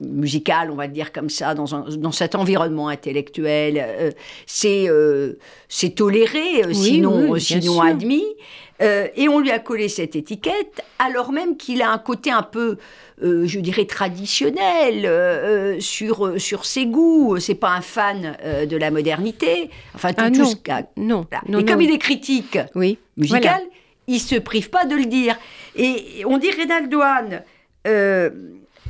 musical, 0.00 0.70
on 0.70 0.74
va 0.76 0.86
le 0.86 0.92
dire 0.92 1.12
comme 1.12 1.30
ça, 1.30 1.54
dans, 1.54 1.74
un- 1.74 1.86
dans 1.96 2.12
cet 2.12 2.34
environnement 2.34 2.88
intellectuel, 2.88 3.76
euh, 3.78 4.10
c'est 4.46 4.88
euh, 4.88 5.34
c'est 5.68 5.90
toléré, 5.94 6.62
euh, 6.62 6.68
Oui, 6.68 6.74
sinon, 6.74 7.30
oui, 7.30 7.40
sinon 7.40 7.80
admis. 7.80 8.24
Et 8.78 9.26
on 9.30 9.38
lui 9.40 9.50
a 9.50 9.58
collé 9.58 9.88
cette 9.88 10.16
étiquette, 10.16 10.82
alors 10.98 11.32
même 11.32 11.56
qu'il 11.56 11.80
a 11.80 11.90
un 11.90 11.96
côté 11.96 12.30
un 12.30 12.42
peu, 12.42 12.76
je 13.22 13.58
dirais, 13.58 13.86
traditionnel 13.86 15.80
sur, 15.80 16.38
sur 16.38 16.66
ses 16.66 16.84
goûts. 16.84 17.38
C'est 17.40 17.54
pas 17.54 17.70
un 17.70 17.80
fan 17.80 18.36
de 18.68 18.76
la 18.76 18.90
modernité. 18.90 19.70
Enfin, 19.94 20.12
tout, 20.12 20.24
Ah 20.26 20.30
tout 20.30 20.40
non. 20.42 20.44
ce 20.44 21.00
non, 21.00 21.26
non, 21.48 21.58
et 21.60 21.64
comme 21.64 21.80
il 21.80 21.90
est 21.90 21.96
critique 21.96 22.58
oui. 22.74 22.98
musical, 23.16 23.40
Voilà. 23.42 23.58
il 24.08 24.20
se 24.20 24.34
prive 24.34 24.68
pas 24.68 24.84
de 24.84 24.94
le 24.94 25.06
dire. 25.06 25.38
Et 25.74 26.22
on 26.26 26.36
dit 26.36 26.50
Reynaldo 26.50 27.00
Hahn, 27.00 27.42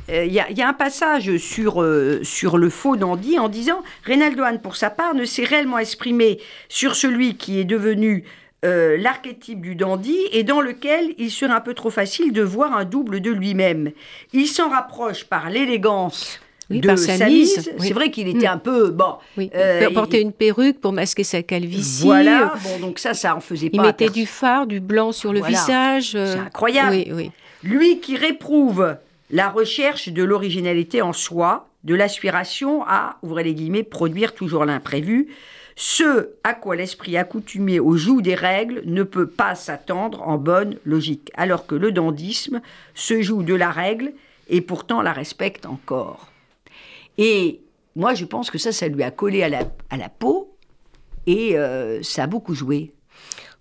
euh, 0.09 0.13
euh, 0.13 0.25
Il 0.25 0.33
y, 0.33 0.39
a- 0.39 0.49
il 0.49 0.57
y 0.57 0.61
a 0.61 0.67
un 0.67 0.73
passage 0.73 1.37
sur, 1.37 1.81
euh, 1.81 2.19
sur 2.23 2.57
le 2.57 2.69
faux 2.69 2.95
dandy 2.95 3.37
en 3.39 3.49
disant 3.49 3.81
Reynaldo 4.05 4.43
Hahn, 4.43 4.59
pour 4.59 4.75
sa 4.75 4.89
part, 4.89 5.13
ne 5.13 5.25
s'est 5.25 5.43
réellement 5.43 5.77
exprimé 5.79 6.39
sur 6.69 6.95
celui 6.95 7.35
qui 7.35 7.59
est 7.59 7.65
devenu 7.65 8.23
euh, 8.65 8.97
l'archétype 8.97 9.61
du 9.61 9.75
dandy 9.75 10.17
et 10.31 10.43
dans 10.43 10.61
lequel 10.61 11.13
il 11.19 11.29
serait 11.29 11.53
un 11.53 11.61
peu 11.61 11.75
trop 11.75 11.91
facile 11.91 12.33
de 12.33 12.41
voir 12.41 12.75
un 12.75 12.85
double 12.85 13.21
de 13.21 13.29
lui-même. 13.31 13.91
Il 14.33 14.47
s'en 14.47 14.69
rapproche 14.69 15.25
par 15.25 15.51
l'élégance 15.51 16.39
Oui, 16.71 16.79
de 16.81 16.87
par 16.87 16.97
sa, 16.97 17.17
sa 17.17 17.25
mise. 17.27 17.55
mise, 17.57 17.71
C'est 17.77 17.93
vrai 17.93 18.09
qu'il 18.09 18.27
était 18.27 18.47
Mm. 18.47 18.51
un 18.53 18.57
peu 18.57 18.89
bon. 18.89 19.13
Oui. 19.37 19.51
Euh, 19.55 19.87
il 19.91 20.15
il- 20.15 20.21
une 20.21 20.31
perruque 20.33 20.81
pour 20.81 20.91
masquer 20.91 21.23
sa 21.23 21.43
calvitie. 21.43 22.01
Voilà. 22.03 22.55
Bon, 22.63 22.79
donc 22.87 22.97
ça, 22.99 23.13
ça 23.13 23.35
en 23.35 23.39
faisait 23.41 23.69
Il 23.71 23.77
pas. 23.77 23.83
mettait 23.83 24.05
perso- 24.05 24.13
du 24.15 24.25
fard, 24.25 24.65
du 24.65 24.79
blanc 24.79 25.11
sur 25.11 25.33
le 25.33 25.39
Voilà. 25.39 25.55
visage. 25.59 26.11
C'est 26.13 26.39
incroyable. 26.39 26.91
Oui, 26.95 27.07
oui. 27.13 27.31
Lui 27.63 27.99
qui 27.99 28.17
réprouve 28.17 28.95
la 29.29 29.49
recherche 29.49 30.09
de 30.09 30.23
l'originalité 30.23 31.01
en 31.01 31.13
soi, 31.13 31.69
de 31.83 31.95
l'aspiration 31.95 32.83
à, 32.85 33.17
ouvrez 33.21 33.43
les 33.43 33.53
guillemets, 33.53 33.83
produire 33.83 34.33
toujours 34.33 34.65
l'imprévu. 34.65 35.27
Ce 35.75 36.29
à 36.43 36.53
quoi 36.53 36.75
l'esprit 36.75 37.17
accoutumé 37.17 37.79
au 37.79 37.97
joug 37.97 38.21
des 38.21 38.35
règles 38.35 38.81
ne 38.85 39.03
peut 39.03 39.27
pas 39.27 39.53
s'attendre 39.53 40.27
en 40.27 40.37
bonne 40.37 40.77
logique, 40.85 41.31
alors 41.35 41.67
que 41.67 41.75
le 41.75 41.91
dandisme 41.91 42.61
se 42.95 43.21
joue 43.21 43.43
de 43.43 43.53
la 43.53 43.69
règle 43.69 44.13
et 44.49 44.61
pourtant 44.61 45.01
la 45.01 45.13
respecte 45.13 45.65
encore. 45.65 46.31
Et 47.17 47.61
moi, 47.95 48.13
je 48.13 48.25
pense 48.25 48.49
que 48.49 48.57
ça, 48.57 48.71
ça 48.71 48.87
lui 48.87 49.03
a 49.03 49.11
collé 49.11 49.43
à 49.43 49.49
la, 49.49 50.09
peau 50.09 50.55
et 51.25 51.57
euh, 51.57 52.01
ça 52.01 52.23
a 52.23 52.27
beaucoup 52.27 52.55
joué. 52.55 52.91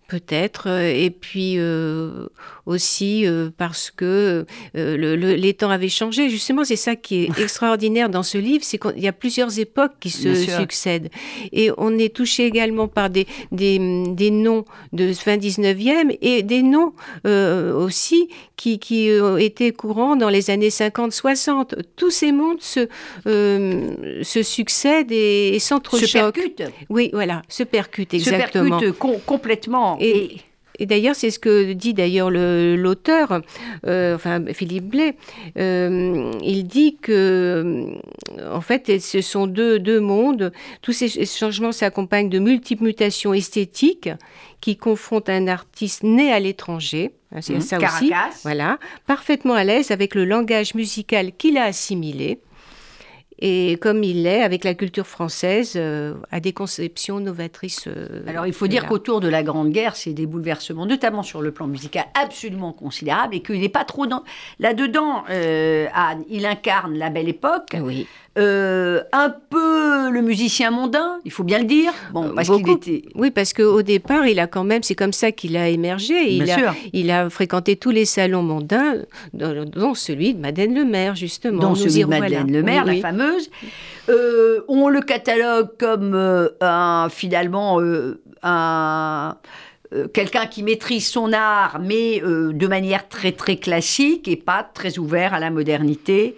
Peut-être. 0.08 0.68
euh, 0.68 0.92
Et 0.94 1.10
puis 1.10 1.54
euh, 1.58 2.26
aussi 2.64 3.26
euh, 3.26 3.50
parce 3.56 3.90
que 3.90 4.44
euh, 4.76 4.96
le- 4.96 5.16
le- 5.16 5.34
les 5.34 5.54
temps 5.54 5.70
avaient 5.70 5.88
changé. 5.88 6.28
Justement, 6.30 6.64
c'est 6.64 6.76
ça 6.76 6.96
qui 6.96 7.24
est 7.24 7.38
extraordinaire 7.40 8.08
dans 8.08 8.22
ce 8.22 8.38
livre, 8.38 8.62
c'est 8.64 8.78
qu'il 8.78 8.98
y 9.00 9.08
a 9.08 9.12
plusieurs 9.12 9.58
époques 9.58 9.92
qui 10.00 10.10
se 10.10 10.34
succèdent. 10.34 11.10
Et 11.52 11.70
on 11.76 11.96
est 11.98 12.14
touché 12.14 12.46
également 12.46 12.88
par 12.88 13.10
des, 13.10 13.26
des, 13.52 13.78
des 14.08 14.30
noms 14.30 14.64
de 14.92 15.12
fin 15.12 15.36
19e 15.36 16.16
et 16.22 16.42
des 16.42 16.62
noms 16.62 16.92
aussi 17.24 18.28
qui, 18.56 18.78
qui 18.78 19.08
étaient 19.38 19.72
courants 19.72 20.16
dans 20.16 20.28
les 20.28 20.50
années 20.50 20.68
50-60. 20.70 21.74
Tous 21.96 22.10
ces 22.10 22.32
mondes 22.32 22.60
se, 22.62 22.88
se 24.22 24.42
succèdent 24.42 25.12
et, 25.12 25.54
et 25.54 25.58
Se 25.58 25.68
s'entrechoquent. 25.68 26.34
percute, 26.34 26.62
Oui, 26.88 27.10
voilà, 27.12 27.42
se 27.48 27.62
percutent, 27.62 28.12
se 28.12 28.16
exactement. 28.16 28.78
percute 28.78 28.98
com- 28.98 29.16
complètement. 29.26 29.95
Et- 30.00 30.08
Et, 30.08 30.40
Et 30.78 30.84
d'ailleurs, 30.84 31.14
c'est 31.16 31.30
ce 31.30 31.38
que 31.38 31.72
dit 31.72 31.94
d'ailleurs 31.94 32.28
le- 32.28 32.76
l'auteur, 32.76 33.40
euh, 33.86 34.14
enfin 34.14 34.44
Philippe 34.52 34.84
Blais. 34.90 35.16
Euh, 35.58 36.30
il 36.42 36.64
dit 36.64 36.98
que, 37.00 37.86
en 38.52 38.60
fait, 38.60 39.00
ce 39.00 39.22
sont 39.22 39.46
deux, 39.46 39.78
deux 39.78 40.00
mondes. 40.00 40.52
Tous 40.82 40.92
ces 40.92 41.24
changements 41.24 41.72
s'accompagnent 41.72 42.28
de 42.28 42.38
multiples 42.38 42.84
mutations 42.84 43.32
esthétiques 43.32 44.10
qui 44.60 44.76
confrontent 44.76 45.30
un 45.30 45.46
artiste 45.48 46.02
né 46.02 46.30
à 46.30 46.40
l'étranger. 46.40 47.12
hein, 47.34 47.40
C'est 47.40 47.54
Mhm. 47.54 47.60
ça 47.62 47.76
aussi. 47.78 48.08
Caracas. 48.10 48.40
Voilà, 48.42 48.78
parfaitement 49.06 49.54
à 49.54 49.64
l'aise 49.64 49.90
avec 49.92 50.14
le 50.14 50.26
langage 50.26 50.74
musical 50.74 51.32
qu'il 51.38 51.56
a 51.56 51.64
assimilé. 51.64 52.38
Et 53.38 53.76
comme 53.80 54.02
il 54.02 54.22
l'est 54.22 54.42
avec 54.42 54.64
la 54.64 54.74
culture 54.74 55.06
française, 55.06 55.74
euh, 55.76 56.14
à 56.30 56.40
des 56.40 56.52
conceptions 56.52 57.20
novatrices. 57.20 57.86
euh, 57.86 58.22
Alors, 58.26 58.46
il 58.46 58.52
faut 58.52 58.66
dire 58.66 58.86
qu'autour 58.86 59.20
de 59.20 59.28
la 59.28 59.42
Grande 59.42 59.70
Guerre, 59.70 59.94
c'est 59.94 60.14
des 60.14 60.26
bouleversements, 60.26 60.86
notamment 60.86 61.22
sur 61.22 61.42
le 61.42 61.52
plan 61.52 61.66
musical, 61.66 62.06
absolument 62.14 62.72
considérables, 62.72 63.34
et 63.34 63.42
qu'il 63.42 63.60
n'est 63.60 63.68
pas 63.68 63.84
trop 63.84 64.06
dans... 64.06 64.24
Là-dedans, 64.58 65.24
euh, 65.28 65.86
Anne, 65.94 66.24
il 66.30 66.46
incarne 66.46 66.96
la 66.96 67.10
belle 67.10 67.28
époque, 67.28 67.76
Oui. 67.80 68.06
Euh, 68.38 69.02
un 69.12 69.30
peu 69.30 70.10
le 70.10 70.20
musicien 70.20 70.70
mondain, 70.70 71.18
il 71.24 71.30
faut 71.30 71.44
bien 71.44 71.58
le 71.58 71.64
dire. 71.64 71.92
Bon, 72.12 72.32
parce 72.34 72.48
qu'il 72.48 72.62
Beaucoup. 72.64 72.76
était... 72.76 73.02
Oui, 73.14 73.30
parce 73.30 73.52
qu'au 73.52 73.82
départ, 73.82 74.26
il 74.26 74.38
a 74.40 74.46
quand 74.46 74.64
même, 74.64 74.82
c'est 74.82 74.94
comme 74.94 75.12
ça 75.12 75.32
qu'il 75.32 75.56
a 75.56 75.68
émergé. 75.68 76.32
Il, 76.32 76.44
Bien 76.44 76.54
a, 76.54 76.58
sûr. 76.58 76.74
il 76.92 77.10
a 77.10 77.30
fréquenté 77.30 77.76
tous 77.76 77.90
les 77.90 78.04
salons 78.04 78.42
mondains, 78.42 78.96
dont, 79.32 79.94
celui 79.94 80.34
de 80.34 80.40
Madeleine 80.40 80.74
le 80.74 80.84
Maire, 80.84 81.14
justement. 81.14 81.60
dont 81.60 81.70
Nous 81.70 81.76
celui 81.76 82.00
de 82.02 82.06
Madeleine 82.06 82.42
revoilà. 82.42 82.58
Le 82.58 82.62
Maire, 82.62 82.82
Oui, 82.84 82.88
la 82.90 82.94
oui. 82.94 83.00
fameuse. 83.00 83.50
Euh, 84.08 84.60
on 84.68 84.88
le 84.88 85.00
catalogue 85.00 85.70
comme 85.78 86.14
euh, 86.14 86.48
un, 86.60 87.08
finalement 87.10 87.80
euh, 87.80 88.20
un 88.42 89.36
euh, 89.94 90.08
quelqu'un 90.08 90.46
qui 90.46 90.62
maîtrise 90.62 91.06
son 91.06 91.32
art, 91.32 91.78
mais 91.80 92.20
euh, 92.22 92.52
de 92.52 92.66
manière 92.66 93.08
très 93.08 93.32
très 93.32 93.56
classique 93.56 94.26
et 94.28 94.36
pas 94.36 94.62
très 94.74 94.98
ouvert 94.98 95.32
à 95.32 95.38
la 95.40 95.50
modernité 95.50 96.36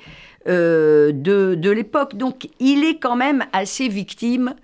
euh, 0.48 1.12
de, 1.12 1.54
de 1.54 1.70
l'époque. 1.70 2.16
Donc 2.16 2.48
il 2.60 2.84
est 2.84 2.98
quand 2.98 3.16
même 3.16 3.44
assez 3.52 3.88
victime 3.88 4.54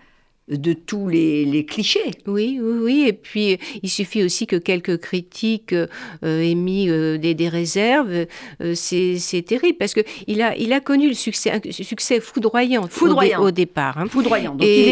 de 0.50 0.75
tous 0.75 1.09
les, 1.09 1.47
les 1.47 1.64
clichés. 1.64 2.11
Oui, 2.26 2.61
oui, 2.62 2.79
oui. 2.83 3.05
Et 3.09 3.14
puis, 3.14 3.57
il 3.83 3.88
suffit 3.88 4.23
aussi 4.23 4.47
que 4.47 4.57
quelques 4.57 4.99
critiques 4.99 5.73
euh, 5.73 5.87
aient 6.23 6.55
mis 6.55 6.91
euh, 6.91 7.17
des, 7.17 7.33
des 7.33 7.49
réserves. 7.49 8.26
Euh, 8.61 8.75
c'est 8.75 9.43
terrible 9.47 9.79
parce 9.79 9.95
qu'il 9.95 10.43
a, 10.43 10.55
il 10.59 10.75
a 10.75 10.81
connu 10.81 11.09
le 11.09 11.14
succès, 11.14 11.50
un 11.50 11.61
succès 11.73 12.21
foudroyant, 12.21 12.83
au 12.83 12.85
dé- 12.85 12.91
Foudroyant. 12.91 13.41
Au, 13.43 13.50
départ. 13.53 13.97
hein. 13.97 14.05
Foudroyant. 14.07 14.55
Donc 14.55 14.67
Et- 14.69 14.83
il 14.83 14.88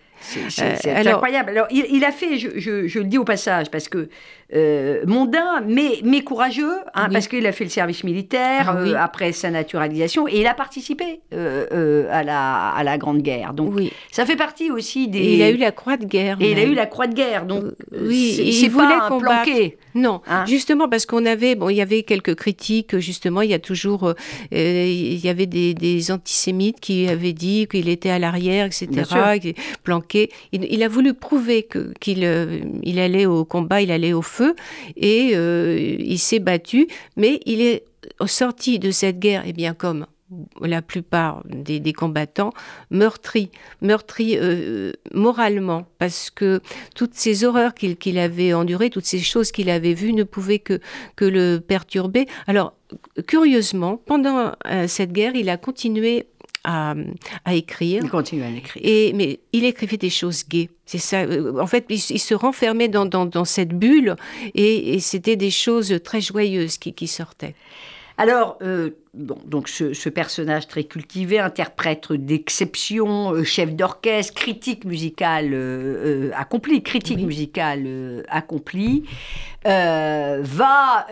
C'est 0.49 0.89
incroyable. 1.07 1.49
Alors, 1.51 1.67
il, 1.69 1.85
il 1.91 2.03
a 2.03 2.11
fait, 2.11 2.37
je, 2.39 2.57
je- 2.57 2.87
je 2.87 2.99
le 2.99 3.05
dis 3.05 3.17
au 3.17 3.25
passage, 3.25 3.69
parce 3.69 3.89
que 3.89 4.09
euh, 4.53 5.03
mondain, 5.07 5.61
mais, 5.67 6.01
mais 6.03 6.21
courageux, 6.21 6.75
hein, 6.93 7.05
Oui. 7.07 7.13
parce 7.13 7.27
qu'il 7.27 7.45
a 7.47 7.51
fait 7.51 7.63
le 7.63 7.69
service 7.71 8.03
militaire 8.03 8.67
Ah 8.69 8.77
oui. 8.83 8.91
euh, 8.91 8.97
après 8.99 9.31
sa 9.31 9.49
naturalisation, 9.49 10.27
et 10.27 10.41
il 10.41 10.47
a 10.47 10.53
participé 10.53 11.21
euh, 11.33 12.07
à, 12.11 12.21
la, 12.23 12.69
à 12.69 12.83
la 12.83 12.97
Grande 12.99 13.21
Guerre. 13.23 13.53
Donc, 13.53 13.73
oui. 13.75 13.91
ça 14.11 14.25
fait 14.25 14.35
partie 14.35 14.69
aussi 14.69 15.07
des... 15.07 15.17
Et 15.19 15.33
il 15.35 15.41
a 15.41 15.49
eu 15.49 15.57
la 15.57 15.71
croix 15.71 15.97
de 15.97 16.05
guerre. 16.05 16.37
Et 16.39 16.51
il 16.51 16.59
a 16.59 16.63
eu 16.63 16.75
la 16.75 16.85
croix 16.85 17.07
de 17.07 17.15
guerre, 17.15 17.45
donc 17.45 17.63
oui, 17.91 18.33
c'est 18.35 18.45
il 18.45 18.53
c'est 18.53 18.67
voulait 18.67 18.85
pas 18.87 19.07
un 19.09 19.17
planqué. 19.19 19.77
Non, 19.95 20.21
Hein 20.27 20.45
justement 20.45 20.89
parce 20.89 21.05
qu'on 21.05 21.25
avait, 21.25 21.55
bon, 21.55 21.69
il 21.69 21.77
y 21.77 21.81
avait 21.81 22.03
quelques 22.03 22.35
critiques, 22.35 22.99
justement, 22.99 23.41
il 23.41 23.49
y 23.49 23.53
a 23.53 23.59
toujours, 23.59 24.13
il 24.51 25.17
y 25.25 25.29
avait 25.29 25.45
des, 25.47 25.73
des 25.73 26.11
antisémites 26.11 26.79
qui 26.79 27.07
avaient 27.07 27.33
dit 27.33 27.67
qu'il 27.71 27.89
était 27.89 28.09
à 28.09 28.19
l'arrière, 28.19 28.65
etc., 28.67 29.55
planqué. 29.83 30.29
Il, 30.51 30.65
il 30.69 30.83
a 30.83 30.87
voulu 30.87 31.13
prouver 31.13 31.67
qu'il 31.99 32.29
il 32.83 32.99
allait 32.99 33.25
au 33.25 33.45
combat, 33.45 33.81
il 33.81 33.89
allait 33.91 34.13
au 34.13 34.21
feu, 34.21 34.34
et 34.95 35.31
euh, 35.35 35.95
il 35.99 36.19
s'est 36.19 36.39
battu, 36.39 36.87
mais 37.15 37.39
il 37.45 37.61
est 37.61 37.85
sorti 38.25 38.79
de 38.79 38.91
cette 38.91 39.19
guerre, 39.19 39.47
et 39.47 39.53
bien 39.53 39.73
comme 39.73 40.05
la 40.61 40.81
plupart 40.81 41.43
des, 41.45 41.93
combattants, 41.93 42.51
meurtris, 42.89 43.51
meurtris 43.81 44.37
euh, 44.37 44.91
moralement, 45.13 45.85
parce 45.99 46.29
que 46.29 46.61
toutes 46.95 47.13
ces 47.13 47.43
horreurs 47.43 47.73
qu'il 47.75 48.17
avait 48.17 48.53
endurées, 48.53 48.89
toutes 48.89 49.05
ces 49.05 49.19
choses 49.19 49.51
qu'il 49.51 49.69
avait 49.69 49.93
vues 49.93 50.13
ne 50.13 50.23
pouvaient 50.23 50.59
que, 50.59 50.79
que 51.15 51.25
le 51.25 51.59
perturber. 51.59 52.27
Alors, 52.47 52.73
curieusement, 53.27 53.97
pendant 53.97 54.53
euh, 54.67 54.87
cette 54.87 55.11
guerre, 55.11 55.35
il 55.35 55.49
a 55.49 55.57
continué 55.57 56.27
à, 56.65 56.95
à 57.45 57.53
écrire. 57.53 58.01
Il 58.03 58.09
continue 58.09 58.43
à 58.43 58.49
l'écrire. 58.49 58.81
Et, 58.85 59.13
mais 59.13 59.39
il 59.53 59.63
écrivait 59.65 59.97
des 59.97 60.09
choses 60.09 60.43
gaies. 60.47 60.69
C'est 60.85 60.97
ça. 60.97 61.21
euh, 61.21 61.59
En 61.61 61.67
fait, 61.67 61.85
il, 61.89 61.99
se 61.99 62.33
renfermait 62.33 62.89
dans, 62.89 63.05
dans, 63.05 63.25
dans 63.25 63.45
cette 63.45 63.69
bulle 63.77 64.15
et, 64.53 64.93
et 64.95 64.99
c'était 64.99 65.35
des 65.37 65.51
choses 65.51 65.97
très 66.03 66.21
joyeuses 66.21 66.77
qui, 66.77 66.93
qui 66.93 67.07
sortaient. 67.07 67.55
Alors, 68.17 68.57
euh, 68.61 68.91
bon, 69.13 69.37
donc 69.45 69.67
ce, 69.67 69.91
ce 69.93 70.07
personnage 70.07 70.69
très 70.69 70.85
cultivé, 70.85 71.37
interprète 71.39 72.13
d'exception, 72.13 73.33
euh, 73.33 73.43
chef 73.43 73.75
d'orchestre, 73.75 74.33
critique 74.33 74.85
musicale 74.85 75.49
euh, 75.53 76.31
accompli, 76.33 76.81
critique 76.81 77.17
Oui. 77.19 77.25
musicale 77.25 78.23
accomplie, 78.29 79.03
va 79.65 81.07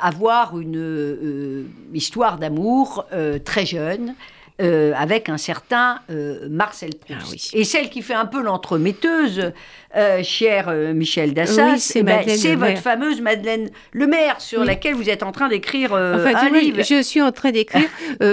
avoir 0.00 0.58
une 0.58 1.66
histoire 1.92 2.38
d'amour 2.38 3.04
très 3.44 3.66
jeune. 3.66 4.14
Euh, 4.60 4.92
avec 4.96 5.28
un 5.28 5.38
certain 5.38 6.00
euh, 6.10 6.46
Marcel 6.50 6.90
Proust. 6.94 7.20
Ah 7.22 7.28
oui. 7.30 7.50
Et 7.54 7.64
celle 7.64 7.88
qui 7.90 8.02
fait 8.02 8.14
un 8.14 8.26
peu 8.26 8.42
l'entremetteuse, 8.42 9.52
euh, 9.96 10.22
cher 10.22 10.66
euh, 10.68 10.92
Michel 10.92 11.34
Dassas, 11.34 11.72
Oui, 11.72 11.80
c'est 11.80 12.00
eh 12.00 12.02
ben, 12.02 12.22
votre 12.56 12.78
fameuse 12.78 13.20
Madeleine 13.20 13.70
Lemaire, 13.92 14.40
sur 14.40 14.60
Oui. 14.60 14.66
laquelle 14.66 14.94
vous 14.94 15.08
êtes 15.10 15.22
en 15.22 15.32
train 15.32 15.48
d'écrire 15.48 15.92
Enfin, 15.92 16.32
un 16.34 16.50
livre. 16.50 16.82
je 16.82 17.02
suis 17.02 17.22
en 17.22 17.32
train 17.32 17.50
d'écrire, 17.50 17.88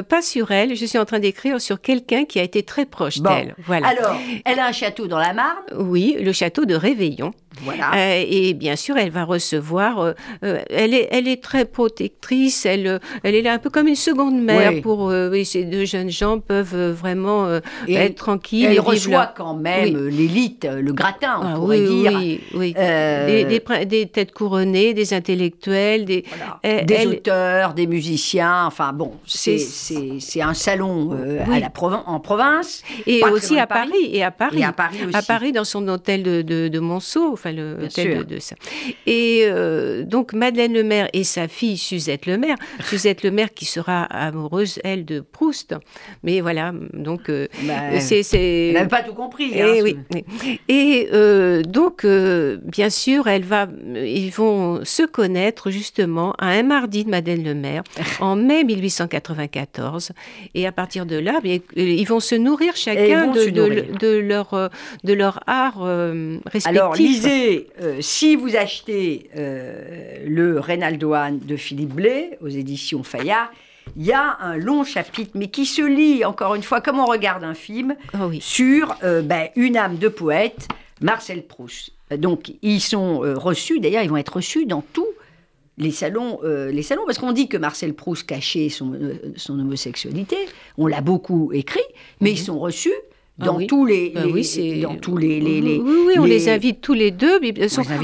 pas 0.09 0.21
sur 0.21 0.51
elle, 0.51 0.75
je 0.75 0.85
suis 0.85 0.97
en 0.99 1.05
train 1.05 1.19
d'écrire 1.19 1.59
sur 1.61 1.81
quelqu'un 1.81 2.25
qui 2.25 2.39
a 2.39 2.43
été 2.43 2.63
très 2.63 2.85
proche 2.85 3.19
Bon. 3.19 3.29
d'elle. 3.33 3.55
Voilà. 3.65 3.87
Alors, 3.87 4.15
elle 4.45 4.59
a 4.59 4.65
un 4.67 4.71
château 4.71 5.07
dans 5.07 5.19
la 5.19 5.33
Marne. 5.33 5.57
Oui, 5.77 6.15
le 6.19 6.31
château 6.33 6.65
de 6.65 6.75
Réveillon. 6.75 7.31
Voilà. 7.63 7.91
Euh, 7.95 8.23
et 8.27 8.53
bien 8.53 8.75
sûr, 8.75 8.97
elle 8.97 9.09
va 9.09 9.23
recevoir. 9.23 9.99
euh, 9.99 10.13
euh, 10.43 10.59
elle, 10.69 10.93
est, 10.93 11.07
elle 11.11 11.27
est 11.27 11.41
très 11.41 11.65
protectrice. 11.65 12.65
Elle, 12.65 12.99
elle 13.23 13.35
est 13.35 13.41
là 13.41 13.53
un 13.53 13.57
peu 13.57 13.69
comme 13.69 13.87
une 13.87 13.95
seconde 13.95 14.39
mère 14.41 14.73
Oui. 14.73 14.81
pour. 14.81 15.11
ces 15.45 15.63
deux 15.63 15.85
jeunes 15.85 16.09
gens 16.09 16.39
peuvent 16.39 16.91
vraiment 16.91 17.47
Et 17.87 17.93
être 17.95 18.15
tranquilles. 18.15 18.63
et 18.63 18.67
elle 18.67 18.71
vivre 18.73 18.85
reçoit 18.87 19.11
leur- 19.17 19.33
quand 19.33 19.53
même 19.55 19.95
Oui. 19.95 20.11
l'élite, 20.11 20.67
le 20.69 20.91
gratin, 20.93 21.39
on 21.41 21.45
Ah 21.45 21.55
pourrait 21.55 21.81
oui, 21.81 22.01
dire. 22.01 22.11
oui, 22.15 22.41
oui. 22.53 22.73
Des, 22.73 23.45
des 23.45 23.59
prin- 23.59 23.85
des 23.85 24.07
têtes 24.07 24.31
couronnées, 24.33 24.93
des 24.93 25.13
intellectuels, 25.13 26.05
des. 26.05 26.25
Voilà. 26.29 26.59
Elle- 26.63 26.85
des 26.85 26.93
elle- 26.95 27.07
auteurs, 27.09 27.73
des 27.73 27.87
musiciens, 27.87 28.65
enfin 28.65 28.93
bon, 28.93 29.13
c'est 29.25 30.41
un 30.41 30.53
salon 30.53 31.11
à 31.51 31.59
la 31.59 31.69
provin- 31.69 32.03
en 32.05 32.19
province. 32.19 32.83
Et 33.05 33.23
aussi 33.23 33.57
à 33.57 33.67
Paris. 33.67 33.89
Paris. 33.89 34.09
Et 34.11 34.23
à 34.23 34.31
Paris. 34.31 34.59
Et 34.59 34.63
à 34.65 34.71
Paris 34.73 34.97
aussi. 35.07 35.15
À 35.15 35.21
Paris, 35.21 35.51
dans 35.51 35.63
son 35.63 35.87
hôtel 35.87 36.23
de, 36.23 36.41
de, 36.41 36.67
de 36.67 36.79
Monceau, 36.79 37.31
enfin 37.33 37.46
le 37.51 37.75
Bien 37.75 37.89
sûr. 37.89 38.17
de, 38.19 38.23
de 38.23 38.39
ça. 38.39 38.55
Et 39.05 39.41
euh, 39.45 40.03
donc 40.03 40.33
Madeleine 40.33 40.73
Lemaire 40.73 41.09
et 41.13 41.23
sa 41.23 41.47
fille 41.47 41.77
Suzette 41.77 42.25
Lemaire, 42.25 42.55
Suzette 42.83 43.23
Lemaire 43.23 43.53
qui 43.53 43.65
sera 43.65 44.03
amoureuse 44.03 44.79
elle 44.83 45.05
de 45.05 45.19
Proust. 45.21 45.75
Mais 46.23 46.41
voilà, 46.41 46.73
donc 46.93 47.29
euh, 47.29 47.47
Bah, 47.63 47.99
c'est 47.99 48.23
c'est- 48.23 48.67
Elle 48.67 48.73
n'avait 48.73 48.87
pas 48.87 49.03
tout 49.03 49.13
compris. 49.13 49.51
Eh 49.53 49.61
hein, 49.61 49.73
oui, 49.83 49.97
ce- 50.11 50.17
oui. 50.45 50.59
Et 50.67 51.09
euh, 51.13 51.61
donc, 51.63 52.05
euh, 52.05 52.57
bien 52.63 52.89
sûr, 52.89 53.27
elle 53.27 53.43
va, 53.43 53.67
ils 53.95 54.29
vont 54.31 54.83
se 54.83 55.03
connaître 55.03 55.69
justement 55.71 56.33
à 56.39 56.47
un 56.47 56.63
mardi 56.63 57.03
de 57.05 57.09
Madeleine 57.09 57.43
Lemaire 57.43 57.83
en 58.19 58.35
mai 58.35 58.63
1894. 58.63 60.11
Et 60.55 60.67
à 60.67 60.71
partir 60.71 61.05
de 61.05 61.15
là, 61.17 61.39
bien, 61.41 61.55
euh, 61.55 61.81
ils 61.81 62.05
vont 62.07 62.19
se 62.19 62.35
nourrir 62.35 62.75
chacun 62.75 63.27
de, 63.27 63.39
se 63.39 63.49
de- 63.49 63.59
nourrir. 63.61 63.85
de 63.99 64.17
leur, 64.17 64.53
euh, 64.53 64.67
de 65.03 65.13
leur 65.13 65.39
art 65.47 65.79
euh, 65.81 66.37
respectif. 66.45 66.67
Alors, 66.67 66.93
lisez, 66.95 67.36
euh, 67.81 68.01
si 68.01 68.35
vous 68.35 68.55
achetez 68.55 69.29
euh, 69.35 70.25
le 70.25 70.59
Reynaldoane 70.59 71.39
de 71.39 71.55
Philippe 71.55 71.93
Blé 71.93 72.37
aux 72.41 72.47
éditions 72.47 73.03
Fayard, 73.03 73.51
il 73.95 74.05
y 74.05 74.11
a 74.11 74.37
un 74.41 74.57
long 74.57 74.83
chapitre, 74.83 75.31
mais 75.35 75.47
qui 75.47 75.65
se 75.65 75.81
lit, 75.81 76.25
encore 76.25 76.55
une 76.55 76.63
fois, 76.63 76.81
comme 76.81 76.99
on 76.99 77.05
regarde 77.05 77.43
un 77.43 77.53
film, 77.53 77.95
Ah 78.13 78.27
oui. 78.27 78.39
sur 78.41 78.95
euh, 79.03 79.21
ben, 79.21 79.49
une 79.55 79.77
âme 79.77 79.97
de 79.97 80.09
poète, 80.09 80.67
Marcel 81.01 81.43
Proust. 81.43 81.91
Donc, 82.17 82.53
ils 82.61 82.81
sont 82.81 83.19
reçus, 83.19 83.79
d'ailleurs, 83.79 84.03
ils 84.03 84.09
vont 84.09 84.17
être 84.17 84.37
reçus 84.37 84.65
dans 84.65 84.81
tous 84.93 85.07
les 85.77 85.91
salons, 85.91 86.39
euh, 86.43 86.71
les 86.71 86.81
salons, 86.81 87.03
parce 87.05 87.19
qu'on 87.19 87.31
dit 87.31 87.47
que 87.47 87.57
Marcel 87.57 87.93
Proust 87.93 88.25
cachait 88.25 88.69
son, 88.69 88.93
euh, 88.93 89.33
son 89.35 89.59
homosexualité, 89.59 90.37
on 90.77 90.87
l'a 90.87 91.01
beaucoup 91.01 91.51
écrit, 91.53 91.79
mais 92.19 92.31
ils 92.31 92.39
sont 92.39 92.59
reçus 92.59 92.93
Ah 93.39 93.45
dans 93.45 93.57
oui. 93.57 93.67
tous 93.67 93.85
les, 93.85 94.09
Bah 94.09 94.21
les- 94.25 94.31
oui, 94.31 94.81
dans 94.81 94.95
tous 94.95 95.15
les, 95.15 95.39
les- 95.39 95.61
les- 95.61 95.77
oui, 95.77 95.95
oui, 96.07 96.13
on 96.17 96.23
les- 96.23 96.49
invite 96.49 96.81
tous 96.81 96.93
les 96.93 97.11
deux. 97.11 97.35
invite 97.35 97.59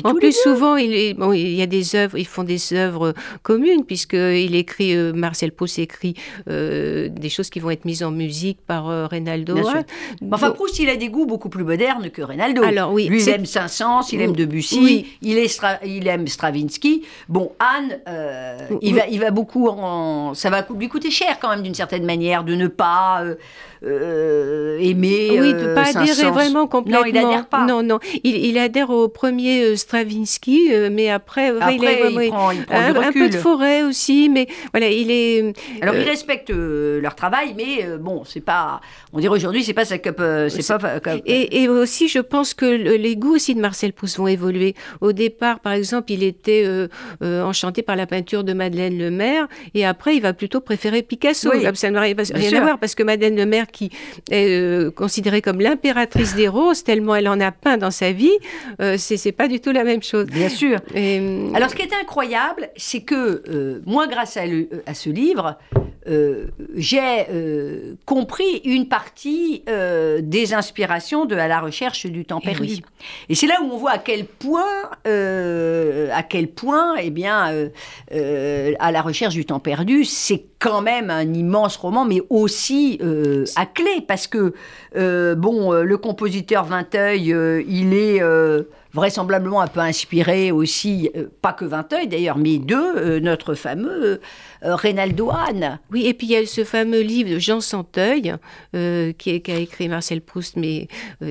en 0.05 0.11
tous 0.11 0.17
plus, 0.19 0.27
les 0.27 0.29
deux. 0.29 0.31
souvent, 0.31 0.75
il, 0.75 1.15
bon, 1.15 1.33
il 1.33 1.55
y 1.55 1.61
a 1.63 1.65
des 1.65 1.95
œuvres, 1.95 2.19
ils 2.19 2.27
font 2.27 2.43
des 2.43 2.73
œuvres 2.73 3.13
communes, 3.41 3.83
puisqu'il 3.83 4.55
écrit, 4.55 4.95
euh, 4.95 5.11
Marcel 5.11 5.51
Proust 5.51 5.79
écrit 5.79 6.13
euh, 6.49 7.09
des 7.09 7.29
choses 7.29 7.49
qui 7.49 7.59
vont 7.59 7.71
être 7.71 7.83
mises 7.85 8.03
en 8.03 8.11
musique 8.11 8.59
par 8.67 8.89
euh, 8.89 9.07
Reynaldo. 9.07 9.55
Enfin, 10.31 10.51
Proust, 10.51 10.77
il 10.77 10.89
a 10.89 10.95
des 10.97 11.09
goûts 11.09 11.25
beaucoup 11.25 11.49
plus 11.49 11.63
modernes 11.63 12.11
que 12.11 12.21
Reynaldo. 12.21 12.61
Alors, 12.63 12.93
oui, 12.93 13.07
Lui, 13.07 13.23
il 13.23 13.29
aime 13.29 13.45
Saint-Saëns, 13.47 14.03
il 14.11 14.21
aime 14.21 14.33
Debussy, 14.35 15.07
il, 15.23 15.37
est 15.39 15.47
Stra- 15.47 15.79
il 15.83 16.07
aime 16.07 16.27
Stravinsky. 16.27 17.03
Bon, 17.27 17.51
Anne, 17.57 17.97
euh, 18.07 18.57
il, 18.83 18.93
va, 18.93 19.07
il 19.07 19.19
va 19.19 19.31
beaucoup 19.31 19.67
en... 19.67 20.35
Ça 20.35 20.51
va 20.51 20.63
lui 20.77 20.89
coûter 20.89 21.09
cher 21.09 21.39
quand 21.41 21.49
même, 21.49 21.63
d'une 21.63 21.73
certaine 21.73 22.05
manière, 22.05 22.43
de 22.43 22.53
ne 22.53 22.67
pas 22.67 23.23
euh, 23.85 24.77
aimer 24.79 25.27
oui, 25.31 25.53
de 25.53 25.59
euh, 25.59 25.75
pas 25.75 25.97
adhérer 25.97 26.31
vraiment 26.31 26.67
complètement. 26.67 27.01
Non, 27.01 27.05
il 27.07 27.17
adhère 27.17 27.47
pas. 27.47 27.65
Non, 27.65 27.83
non. 27.83 27.99
Il, 28.23 28.35
il 28.35 28.57
adhère 28.57 28.89
au 28.89 29.07
premier 29.07 29.63
euh, 29.63 29.75
Stravinsky, 29.75 30.69
mais 30.91 31.09
après, 31.09 31.49
Après, 31.49 31.75
il, 31.75 31.83
il 31.83 32.29
prend, 32.29 32.51
il 32.51 32.65
prend 32.65 32.77
un, 32.79 32.91
du 32.91 32.97
un 32.97 33.07
recul. 33.07 33.23
peu 33.23 33.29
de 33.29 33.37
forêt 33.37 33.83
aussi, 33.83 34.29
mais 34.29 34.47
voilà, 34.71 34.87
il 34.89 35.11
est. 35.11 35.53
Alors, 35.81 35.95
euh, 35.95 36.01
il 36.01 36.07
respecte 36.09 36.49
euh, 36.49 37.01
leur 37.01 37.15
travail, 37.15 37.53
mais 37.57 37.85
bon, 37.99 38.23
c'est 38.25 38.41
pas... 38.41 38.81
On 39.11 39.19
dirait 39.19 39.33
aujourd'hui, 39.35 39.63
c'est 39.63 39.73
pas 39.73 39.85
sa 39.85 39.97
cup... 39.97 40.17
euh, 40.19 40.49
c'est 40.49 40.65
pas... 40.77 40.99
Et, 41.25 41.63
et 41.63 41.69
aussi, 41.69 42.07
je 42.07 42.19
pense 42.19 42.53
que 42.53 42.65
le- 42.65 42.95
les 42.95 43.15
goûts 43.15 43.35
aussi 43.35 43.53
de 43.55 43.59
Marcel 43.61 43.93
Proust 43.93 44.17
vont 44.17 44.27
évoluer. 44.27 44.75
Au 45.01 45.11
départ, 45.11 45.59
par 45.59 45.73
exemple, 45.73 46.11
il 46.11 46.23
était 46.23 46.65
enchanté 47.21 47.81
par 47.81 47.95
la 47.95 48.07
peinture 48.07 48.43
de 48.43 48.53
Madeleine 48.53 48.97
Lemaire, 48.97 49.47
et 49.73 49.85
après, 49.85 50.15
il 50.15 50.21
va 50.21 50.33
plutôt 50.33 50.61
préférer 50.61 51.01
Picasso. 51.01 51.49
Oui, 51.53 51.63
Là, 51.63 51.71
ça 51.73 51.89
n'a 51.91 52.01
rien, 52.01 52.13
à 52.15 52.61
voir, 52.61 52.79
parce 52.79 52.95
que 52.95 53.03
Madeleine 53.03 53.35
Lemaire, 53.35 53.67
qui 53.73 53.89
est 54.31 54.47
euh, 54.49 54.91
considérée 54.91 55.41
comme 55.41 55.59
l'impératrice 55.59 56.35
des 56.35 56.47
roses, 56.47 56.83
tellement 56.85 57.15
elle 57.15 57.27
en 57.27 57.39
a 57.41 57.51
peint 57.51 57.77
dans 57.77 57.91
sa 57.91 58.13
vie, 58.13 58.31
euh, 58.79 58.95
c'est 58.97 59.31
pas 59.33 59.49
du 59.49 59.59
tout 59.59 59.71
la 59.73 59.83
même 59.83 60.01
chose. 60.03 60.27
Bien 60.27 60.47
sûr. 60.47 60.79
Et, 60.95 61.19
euh, 61.19 61.51
Alors, 61.53 61.69
ce 61.69 61.75
qui 61.75 61.81
est 61.81 61.93
incroyable, 62.01 62.69
c'est 62.77 63.01
que 63.01 63.43
euh, 63.49 63.81
moi, 63.85 64.07
grâce 64.07 64.37
à, 64.37 64.45
le- 64.45 64.69
à 64.85 64.93
ce 64.93 65.09
livre, 65.09 65.57
euh, 66.07 66.45
j'ai 66.75 66.99
euh, 67.29 67.95
compris 68.05 68.61
une 68.65 68.87
partie 68.87 69.63
euh, 69.69 70.19
des 70.21 70.53
inspirations 70.53 71.25
de 71.25 71.35
À 71.35 71.47
la 71.47 71.59
recherche 71.61 72.05
du 72.05 72.25
temps 72.25 72.39
Eh 72.43 72.45
perdu. 72.47 72.61
oui. 72.61 72.81
Et 73.29 73.35
c'est 73.35 73.47
là 73.47 73.55
où 73.63 73.69
on 73.71 73.77
voit 73.77 73.91
à 73.91 73.97
quel 73.97 74.25
point, 74.25 74.63
euh, 75.07 76.09
à 76.13 76.23
quel 76.23 76.47
point, 76.47 76.95
eh 77.01 77.09
bien, 77.09 77.51
euh, 77.53 77.69
euh, 78.13 78.73
À 78.79 78.91
la 78.91 79.01
recherche 79.01 79.33
du 79.33 79.45
temps 79.45 79.59
perdu, 79.59 80.03
c'est 80.05 80.43
quand 80.63 80.81
même 80.81 81.09
un 81.09 81.33
immense 81.33 81.75
roman, 81.75 82.05
mais 82.05 82.21
aussi 82.29 82.97
euh, 83.03 83.43
à 83.57 83.65
clé, 83.65 83.99
parce 84.07 84.27
que 84.27 84.53
euh, 84.95 85.35
bon, 85.35 85.73
euh, 85.73 85.83
le 85.83 85.97
compositeur 85.97 86.63
Vinteuil, 86.63 87.35
il 87.67 87.93
est 87.93 88.21
vraisemblablement 88.93 89.59
un 89.59 89.67
peu 89.67 89.79
inspiré 89.81 90.51
aussi, 90.51 91.09
pas 91.41 91.51
que 91.51 91.65
Vinteuil 91.65 92.07
d'ailleurs, 92.07 92.37
mais 92.37 92.59
de 92.59 93.19
notre 93.19 93.55
fameux 93.55 94.21
Reynaldo 94.61 95.31
Hahn. 95.31 95.79
Oui, 95.91 96.05
et 96.05 96.13
puis 96.13 96.27
il 96.27 96.33
y 96.33 96.35
a 96.37 96.45
ce 96.45 96.63
fameux 96.63 97.01
livre 97.01 97.31
de 97.31 97.39
Jean 97.39 97.59
Santeuil, 97.59 98.35
qui, 98.71 99.29
est- 99.31 99.41
qui 99.41 99.51
a 99.51 99.57
écrit 99.57 99.89
Marcel 99.89 100.21
Proust, 100.21 100.55
mais 100.57 100.87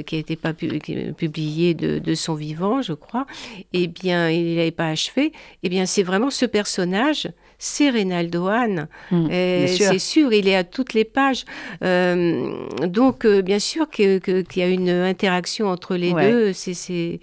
qui 0.07 0.25
n'a 0.29 0.37
pas 0.37 0.53
pu- 0.53 0.81
publié 1.17 1.75
de, 1.75 1.99
de 2.01 2.15
son 2.15 2.35
vivant, 2.35 2.83
je 2.83 2.93
crois. 2.95 3.27
Eh 3.73 3.87
bien, 3.87 4.29
il 4.29 4.57
n'avait 4.57 4.71
pas 4.73 4.89
achevé. 4.89 5.33
Eh 5.63 5.69
bien, 5.69 5.87
c'est 5.87 6.03
vraiment 6.03 6.31
ce 6.31 6.45
personnage, 6.47 7.29
c'est 7.65 7.91
Reynaldo 7.91 8.49
Hahn. 8.49 8.89
Mm, 9.13 9.29
Euh, 9.31 9.67
sûr. 9.69 9.87
c'est 9.93 9.99
sûr, 10.01 10.33
il 10.33 10.49
est 10.49 10.57
à 10.57 10.65
toutes 10.65 10.95
les 10.95 11.05
pages. 11.05 11.45
Euh, 11.85 12.51
donc, 12.87 13.25
euh, 13.25 13.41
bien 13.41 13.61
sûr 13.61 13.89
qu'il 13.89 14.21
y 14.57 14.63
a 14.63 14.67
une 14.69 14.91
interaction 14.91 15.69
entre 15.69 15.95
les 15.95 16.13
Ouais. 16.13 16.31
deux. 16.31 16.53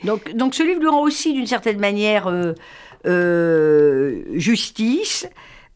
Donc, 0.05 0.33
donc 0.35 0.55
ce 0.55 0.63
livre 0.63 0.79
lui 0.79 0.87
rend 0.87 1.01
aussi 1.03 1.33
d'une 1.33 1.45
certaine 1.47 1.79
manière 1.79 2.31
euh, 3.05 4.23
justice. 4.33 5.27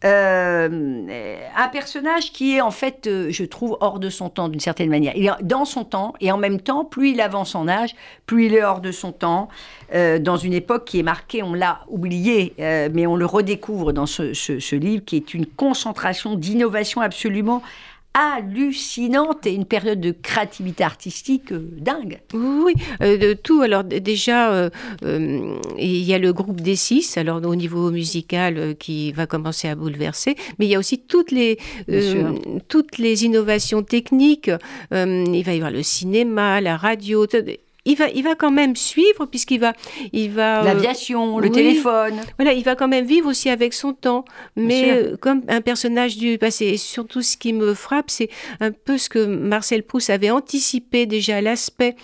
Euh, 0.06 1.08
un 1.56 1.68
personnage 1.70 2.32
qui 2.34 2.56
est 2.58 2.62
en 2.62 2.72
fait, 2.72 3.08
euh, 3.08 3.28
je 3.30 3.44
trouve, 3.46 3.78
hors 3.80 4.00
de 4.00 4.10
son 4.10 4.30
temps 4.30 4.50
d'une 4.50 4.60
certaine 4.60 4.90
manière. 4.90 5.14
Il 5.16 5.26
est 5.26 5.44
dans 5.44 5.66
son 5.66 5.86
temps 5.86 6.14
et 6.20 6.32
en 6.32 6.38
même 6.38 6.60
temps, 6.60 6.84
plus 6.86 7.12
il 7.12 7.22
avance 7.22 7.56
en 7.56 7.68
âge, 7.68 7.96
plus 8.26 8.48
il 8.48 8.54
est 8.56 8.64
hors 8.64 8.82
de 8.82 8.92
son 8.92 9.12
temps. 9.12 9.48
euh, 9.94 10.18
dans 10.18 10.38
une 10.38 10.54
époque 10.54 10.86
qui 10.86 11.00
est 11.00 11.04
marquée, 11.04 11.44
on 11.44 11.54
l'a 11.54 11.82
oublié, 11.88 12.54
mais 12.58 13.06
on 13.06 13.16
le 13.16 13.26
redécouvre 13.28 13.94
dans 13.94 14.08
ce, 14.08 14.34
ce- 14.34 14.60
ce 14.60 14.76
livre 14.76 15.04
qui 15.06 15.16
est 15.18 15.34
une 15.36 15.46
concentration 15.46 16.34
d'innovation 16.36 17.00
absolument 17.02 17.62
hallucinante 18.14 19.48
et 19.48 19.54
une 19.54 19.66
période 19.66 20.00
de 20.00 20.12
créativité 20.12 20.84
artistique 20.84 21.52
euh, 21.52 21.68
dingue. 21.78 22.20
Oui, 22.34 22.74
euh, 23.02 23.18
de 23.18 23.34
tout. 23.34 23.62
Alors 23.62 23.84
déjà, 23.84 24.52
euh, 24.54 24.70
euh, 25.04 25.58
il 25.78 26.04
y 26.04 26.14
a 26.14 26.20
le 26.20 26.32
groupe 26.32 26.62
des 26.62 26.76
six, 26.76 27.18
alors 27.18 27.44
au 27.44 27.56
niveau 27.56 27.92
musical, 27.92 28.76
qui 28.78 29.12
va 29.12 29.26
commencer 29.26 29.68
à 29.68 29.76
bouleverser, 29.76 30.36
mais 30.60 30.66
il 30.66 30.70
y 30.70 30.76
a 30.76 30.80
aussi 30.80 31.00
toutes 31.00 31.32
les, 31.32 31.58
toutes 32.68 32.98
les 32.98 33.26
innovations 33.26 33.84
techniques. 33.84 34.52
Il 34.92 35.44
va 35.44 35.54
y 35.54 35.58
avoir 35.58 35.72
le 35.72 35.84
cinéma, 35.84 36.62
la 36.62 36.78
radio. 36.78 37.26
Il 37.86 37.98
va, 37.98 38.08
il 38.10 38.24
va 38.24 38.36
quand 38.36 38.50
même 38.52 38.78
suivre 38.78 39.26
puisqu'il 39.26 39.60
va, 39.60 39.74
il 40.14 40.32
va. 40.32 40.62
euh, 40.62 40.64
L'aviation, 40.64 41.38
le 41.40 41.48
oui. 41.48 41.52
téléphone. 41.52 42.22
voilà, 42.38 42.54
il 42.54 42.64
va 42.64 42.76
quand 42.76 42.88
même 42.88 43.06
vivre 43.06 43.30
aussi 43.30 43.50
avec 43.50 43.74
son 43.74 43.92
temps, 43.92 44.24
mais 44.56 44.92
euh, 44.92 45.18
comme 45.20 45.42
un 45.50 45.60
personnage 45.60 46.18
du 46.18 46.38
passé. 46.38 46.66
Et 46.68 46.78
surtout, 46.78 47.22
ce 47.22 47.36
qui 47.36 47.52
me 47.52 47.74
frappe, 47.74 48.10
c'est 48.10 48.30
un 48.62 48.72
peu 48.72 48.98
ce 48.98 49.10
que 49.10 49.26
Marcel 49.26 49.84
Proust 49.84 50.10
avait 50.10 50.30
anticipé 50.32 51.06
déjà 51.06 51.42
l'aspect 51.42 51.98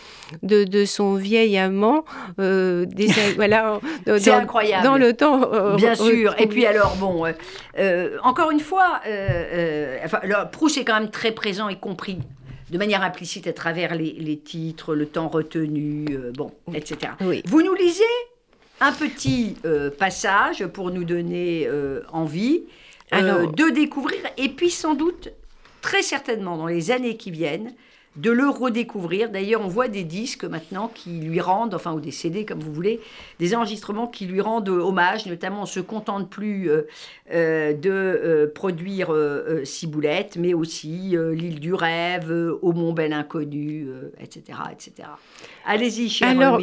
de, 0.43 0.65
de 0.65 0.83
son 0.83 1.15
vieil 1.15 1.57
amant. 1.57 2.03
euh, 2.39 2.85
des, 2.85 3.07
voilà, 3.37 3.79
dans- 4.05 4.19
C'est 4.19 4.31
incroyable. 4.31 4.83
Dans 4.83 4.97
le 4.97 5.13
temps. 5.13 5.75
Bien 5.77 5.95
sûr. 5.95 6.35
Et 6.39 6.47
puis 6.47 6.65
alors, 6.65 6.97
bon, 6.97 7.23
encore 8.23 8.51
une 8.51 8.59
fois, 8.59 8.99
enfin, 10.03 10.19
Proust 10.51 10.77
est 10.77 10.83
quand 10.83 10.99
même 10.99 11.09
très 11.09 11.31
présent, 11.31 11.69
y 11.69 11.79
compris 11.79 12.17
de 12.69 12.77
manière 12.77 13.03
implicite 13.03 13.47
à 13.47 13.53
travers 13.53 13.95
les, 13.95 14.11
les 14.13 14.37
titres, 14.37 14.95
le 14.95 15.05
temps 15.05 15.27
retenu, 15.27 16.05
euh, 16.11 16.31
bon, 16.31 16.51
etc. 16.73 17.13
Oui. 17.21 17.41
Vous 17.45 17.61
nous 17.61 17.73
lisez 17.73 18.03
un 18.81 18.91
petit 18.91 19.55
euh, 19.65 19.89
passage 19.89 20.65
pour 20.67 20.91
nous 20.91 21.03
donner 21.03 21.65
euh, 21.67 22.01
envie 22.11 22.63
Alors- 23.11 23.51
de 23.51 23.69
découvrir, 23.69 24.19
et 24.37 24.49
puis 24.49 24.69
sans 24.69 24.93
doute, 24.93 25.29
très 25.81 26.01
certainement, 26.01 26.57
dans 26.57 26.67
les 26.67 26.91
années 26.91 27.17
qui 27.17 27.31
viennent, 27.31 27.73
de 28.15 28.31
le 28.31 28.49
redécouvrir. 28.49 29.29
D'ailleurs, 29.29 29.61
on 29.61 29.67
voit 29.67 29.87
des 29.87 30.03
disques 30.03 30.43
maintenant 30.43 30.91
qui 30.93 31.11
lui 31.19 31.39
rendent, 31.39 31.75
enfin, 31.75 31.93
ou 31.93 31.99
des 31.99 32.11
CD 32.11 32.43
comme 32.43 32.59
vous 32.59 32.73
voulez, 32.73 32.99
des 33.39 33.55
enregistrements 33.55 34.07
qui 34.07 34.25
lui 34.25 34.41
rendent 34.41 34.69
hommage, 34.69 35.25
notamment 35.27 35.63
on 35.63 35.67
se 35.67 35.79
contente 35.79 36.29
plus 36.29 36.69
euh, 36.69 36.87
euh, 37.31 37.73
de 37.73 37.89
euh, 37.91 38.47
produire 38.53 39.15
Ciboulette, 39.63 40.37
mais 40.37 40.53
aussi 40.53 41.15
L'île 41.33 41.59
du 41.59 41.73
rêve, 41.73 42.31
Au 42.61 42.73
Mont 42.73 42.93
Bel 42.93 43.13
Inconnu, 43.13 43.87
etc., 44.19 44.57
etc. 44.71 45.09
Allez-y, 45.65 46.09
cher 46.09 46.29
Alors, 46.29 46.61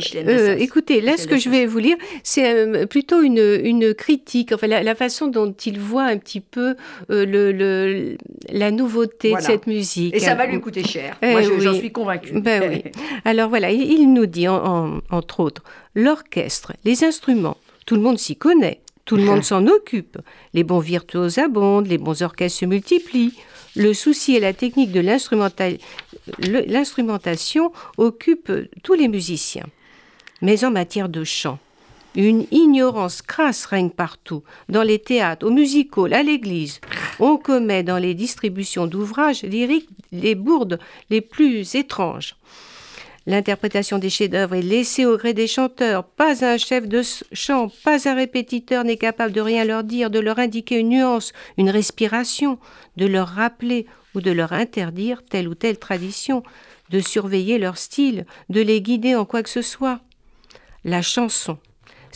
écoutez, 0.58 1.00
là, 1.00 1.16
ce 1.16 1.26
que 1.26 1.38
je 1.38 1.48
vais 1.48 1.66
vous 1.66 1.78
lire, 1.78 1.96
c'est 2.22 2.86
plutôt 2.86 3.22
une, 3.22 3.60
une, 3.62 3.94
critique, 3.94 4.52
enfin, 4.52 4.66
la, 4.66 4.94
façon 4.94 5.28
dont 5.28 5.52
il 5.52 5.78
voit 5.78 6.04
un 6.04 6.18
petit 6.18 6.40
peu 6.40 6.74
le, 7.08 7.52
le, 7.52 8.16
la 8.48 8.70
nouveauté 8.70 9.34
de 9.34 9.40
cette 9.40 9.66
musique. 9.66 10.14
Et 10.14 10.20
ça 10.20 10.34
va 10.34 10.46
lui 10.46 10.60
coûter 10.60 10.82
cher. 10.82 11.16
J'en 11.42 11.74
suis 11.74 11.92
convaincue. 11.92 12.40
Ben 12.40 12.68
oui. 12.70 12.82
Alors 13.24 13.48
voilà, 13.48 13.70
il, 13.70 14.12
nous 14.12 14.26
dit, 14.26 14.48
entre 14.48 15.40
autres, 15.40 15.62
l'orchestre, 15.94 16.72
les 16.84 17.04
instruments, 17.04 17.56
tout 17.86 17.94
le 17.94 18.00
monde 18.00 18.18
s'y 18.18 18.36
connaît, 18.36 18.80
tout 19.04 19.16
le 19.16 19.24
monde 19.24 19.44
s'en 19.50 19.66
occupe, 19.66 20.18
les 20.54 20.64
bons 20.64 20.80
virtuoses 20.80 21.38
abondent, 21.38 21.86
les 21.86 21.98
bons 21.98 22.22
orchestres 22.22 22.60
se 22.60 22.66
multiplient. 22.66 23.34
Le 23.74 23.92
souci 23.92 24.34
et 24.34 24.40
la 24.40 24.54
technique 24.54 24.90
de 24.90 25.00
l'instrumentation 25.00 27.72
occupent 27.98 28.52
tous 28.82 28.94
les 28.94 29.08
musiciens. 29.08 29.66
Mais 30.40 30.64
en 30.64 30.70
matière 30.70 31.10
de 31.10 31.24
chant, 31.24 31.58
une 32.16 32.46
ignorance 32.50 33.22
crasse 33.22 33.66
règne 33.66 33.90
partout, 33.90 34.42
dans 34.68 34.82
les 34.82 34.98
théâtres, 34.98 35.46
aux 35.46 35.50
musicaux, 35.50 36.06
à 36.06 36.22
l'église. 36.22 36.80
On 37.20 37.36
commet 37.36 37.82
dans 37.82 37.98
les 37.98 38.14
distributions 38.14 38.86
d'ouvrages 38.86 39.42
lyriques 39.42 39.88
les 40.12 40.34
bourdes 40.34 40.78
les 41.10 41.20
plus 41.20 41.74
étranges. 41.74 42.36
L'interprétation 43.28 43.98
des 43.98 44.08
chefs-d'œuvre 44.08 44.54
est 44.54 44.62
laissée 44.62 45.04
au 45.04 45.16
gré 45.16 45.34
des 45.34 45.48
chanteurs. 45.48 46.04
Pas 46.04 46.44
un 46.44 46.58
chef 46.58 46.86
de 46.86 47.02
chant, 47.32 47.70
pas 47.82 48.08
un 48.08 48.14
répétiteur 48.14 48.84
n'est 48.84 48.96
capable 48.96 49.32
de 49.32 49.40
rien 49.40 49.64
leur 49.64 49.82
dire, 49.82 50.10
de 50.10 50.20
leur 50.20 50.38
indiquer 50.38 50.78
une 50.78 50.90
nuance, 50.90 51.32
une 51.58 51.70
respiration, 51.70 52.58
de 52.96 53.06
leur 53.06 53.26
rappeler 53.26 53.86
ou 54.14 54.20
de 54.20 54.30
leur 54.30 54.52
interdire 54.52 55.24
telle 55.24 55.48
ou 55.48 55.56
telle 55.56 55.78
tradition, 55.78 56.44
de 56.90 57.00
surveiller 57.00 57.58
leur 57.58 57.78
style, 57.78 58.26
de 58.48 58.60
les 58.60 58.80
guider 58.80 59.16
en 59.16 59.24
quoi 59.24 59.42
que 59.42 59.50
ce 59.50 59.62
soit. 59.62 60.00
La 60.84 61.02
chanson, 61.02 61.58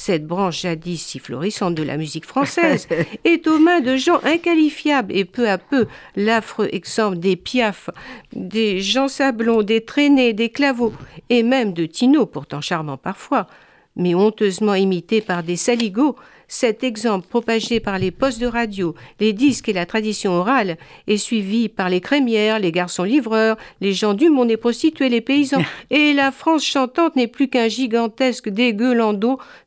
cette 0.00 0.26
branche 0.26 0.62
jadis 0.62 0.96
si 0.96 1.18
florissante 1.18 1.74
de 1.74 1.82
la 1.82 1.98
musique 1.98 2.24
française 2.24 2.88
est 3.24 3.46
aux 3.46 3.58
mains 3.58 3.80
de 3.80 3.96
gens 3.96 4.18
inqualifiables 4.24 5.14
et 5.14 5.26
peu 5.26 5.46
à 5.46 5.58
peu 5.58 5.86
l'affreux 6.16 6.70
exemple 6.72 7.18
des 7.18 7.36
Piaf, 7.36 7.90
des 8.32 8.80
Jean 8.80 9.08
Sablon, 9.08 9.62
des 9.62 9.82
Traînés, 9.82 10.32
des 10.32 10.48
Claveaux 10.48 10.94
et 11.28 11.42
même 11.42 11.74
de 11.74 11.84
Tino, 11.84 12.24
pourtant 12.24 12.62
charmant 12.62 12.96
parfois, 12.96 13.46
mais 13.94 14.14
honteusement 14.14 14.74
imité 14.74 15.20
par 15.20 15.42
des 15.42 15.56
saligots, 15.56 16.16
cet 16.52 16.82
exemple 16.82 17.28
propagé 17.28 17.78
par 17.78 18.00
les 18.00 18.10
postes 18.10 18.40
de 18.40 18.46
radio, 18.46 18.96
les 19.20 19.32
disques 19.32 19.68
et 19.68 19.72
la 19.72 19.86
tradition 19.86 20.32
orale 20.32 20.78
est 21.06 21.16
suivi 21.16 21.68
par 21.68 21.88
les 21.88 22.00
crémières, 22.00 22.58
les 22.58 22.72
garçons 22.72 23.04
livreurs, 23.04 23.56
les 23.80 23.92
gens 23.92 24.14
du 24.14 24.30
monde, 24.30 24.48
les 24.48 24.56
prostituées, 24.56 25.08
les 25.08 25.20
paysans. 25.20 25.62
Et 25.90 26.12
la 26.12 26.32
France 26.32 26.64
chantante 26.64 27.14
n'est 27.14 27.28
plus 27.28 27.46
qu'un 27.48 27.68
gigantesque 27.68 28.48
dégueulant 28.48 29.16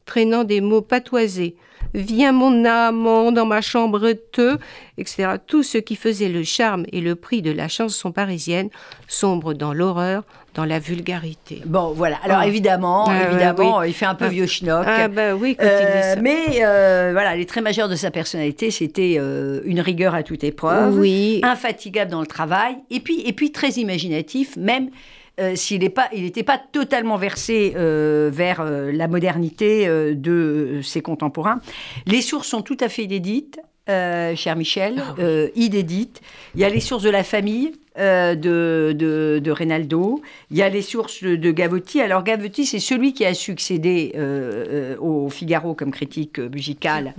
traînant 0.05 0.43
des 0.43 0.59
mots 0.59 0.81
patoisés. 0.81 1.55
Viens 1.93 2.31
mon 2.31 2.65
amant 2.65 3.31
dans 3.31 3.45
ma 3.45 3.61
chambre 3.61 4.13
te, 4.31 4.57
etc. 4.97 5.33
Tout 5.45 5.63
ce 5.63 5.77
qui 5.77 5.95
faisait 5.95 6.29
le 6.29 6.43
charme 6.43 6.85
et 6.91 7.01
le 7.01 7.15
prix 7.15 7.41
de 7.41 7.51
la 7.51 7.67
chanson 7.67 8.11
parisienne 8.11 8.69
sombre 9.07 9.53
dans 9.53 9.73
l'horreur, 9.73 10.23
dans 10.53 10.65
la 10.65 10.79
vulgarité. 10.79 11.61
Bon, 11.65 11.93
voilà. 11.93 12.17
Alors 12.23 12.39
ah. 12.39 12.47
évidemment, 12.47 13.05
ah, 13.07 13.29
évidemment, 13.29 13.83
il 13.83 13.93
fait 13.93 14.05
un 14.05 14.15
peu 14.15 14.25
ah. 14.25 14.29
vieux 14.29 14.47
schnock. 14.47 14.85
Ah 14.87 15.07
bah 15.07 15.35
oui, 15.35 15.55
quand 15.55 15.65
il 15.65 15.85
dit 15.85 16.03
ça. 16.03 16.15
Mais 16.17 16.63
euh, 16.63 17.09
voilà, 17.13 17.35
les 17.35 17.45
traits 17.45 17.63
majeurs 17.63 17.89
de 17.89 17.95
sa 17.95 18.11
personnalité, 18.11 18.71
c'était 18.71 19.17
euh, 19.19 19.61
une 19.65 19.79
rigueur 19.79 20.15
à 20.15 20.23
toute 20.23 20.43
épreuve, 20.43 20.97
oui. 20.97 21.41
infatigable 21.43 22.11
dans 22.11 22.21
le 22.21 22.27
travail, 22.27 22.75
et 22.89 22.99
puis, 22.99 23.21
et 23.25 23.33
puis 23.33 23.51
très 23.51 23.71
imaginatif, 23.71 24.55
même 24.57 24.89
euh, 25.39 25.55
s'il 25.55 25.79
n'était 25.79 25.89
pas, 25.89 26.09
pas 26.45 26.63
totalement 26.71 27.17
versé 27.17 27.73
euh, 27.75 28.29
vers 28.31 28.61
euh, 28.61 28.91
la 28.91 29.07
modernité 29.07 29.87
de 29.87 30.79
ses 30.83 31.01
contemporains. 31.01 31.59
Les 32.05 32.21
sources 32.21 32.47
sont 32.47 32.61
tout 32.61 32.77
à 32.79 32.87
fait 32.87 33.03
inédites, 33.03 33.59
cher 33.87 34.55
Michel, 34.55 35.01
ah 35.01 35.21
inédites. 35.55 36.21
Il 36.55 36.61
y 36.61 36.63
a 36.63 36.69
les 36.69 36.79
sources 36.79 37.03
de 37.03 37.09
la 37.09 37.23
famille, 37.23 37.73
euh, 37.99 38.33
de, 38.33 38.91
de, 38.97 39.39
de, 39.39 39.51
Reynaldo. 39.51 40.23
Il 40.49 40.57
y 40.57 40.63
a 40.63 40.69
les 40.69 40.81
sources 40.81 41.23
de, 41.23 41.51
Gavotti. 41.51 42.01
Alors 42.01 42.23
Gavotti, 42.23 42.65
c'est 42.65 42.79
celui 42.79 43.13
qui 43.13 43.23
a 43.23 43.35
succédé 43.35 44.13
euh, 44.15 44.95
euh, 44.95 44.97
au 44.97 45.29
Figaro 45.29 45.75
comme 45.75 45.91
critique 45.91 46.39
musical, 46.39 47.13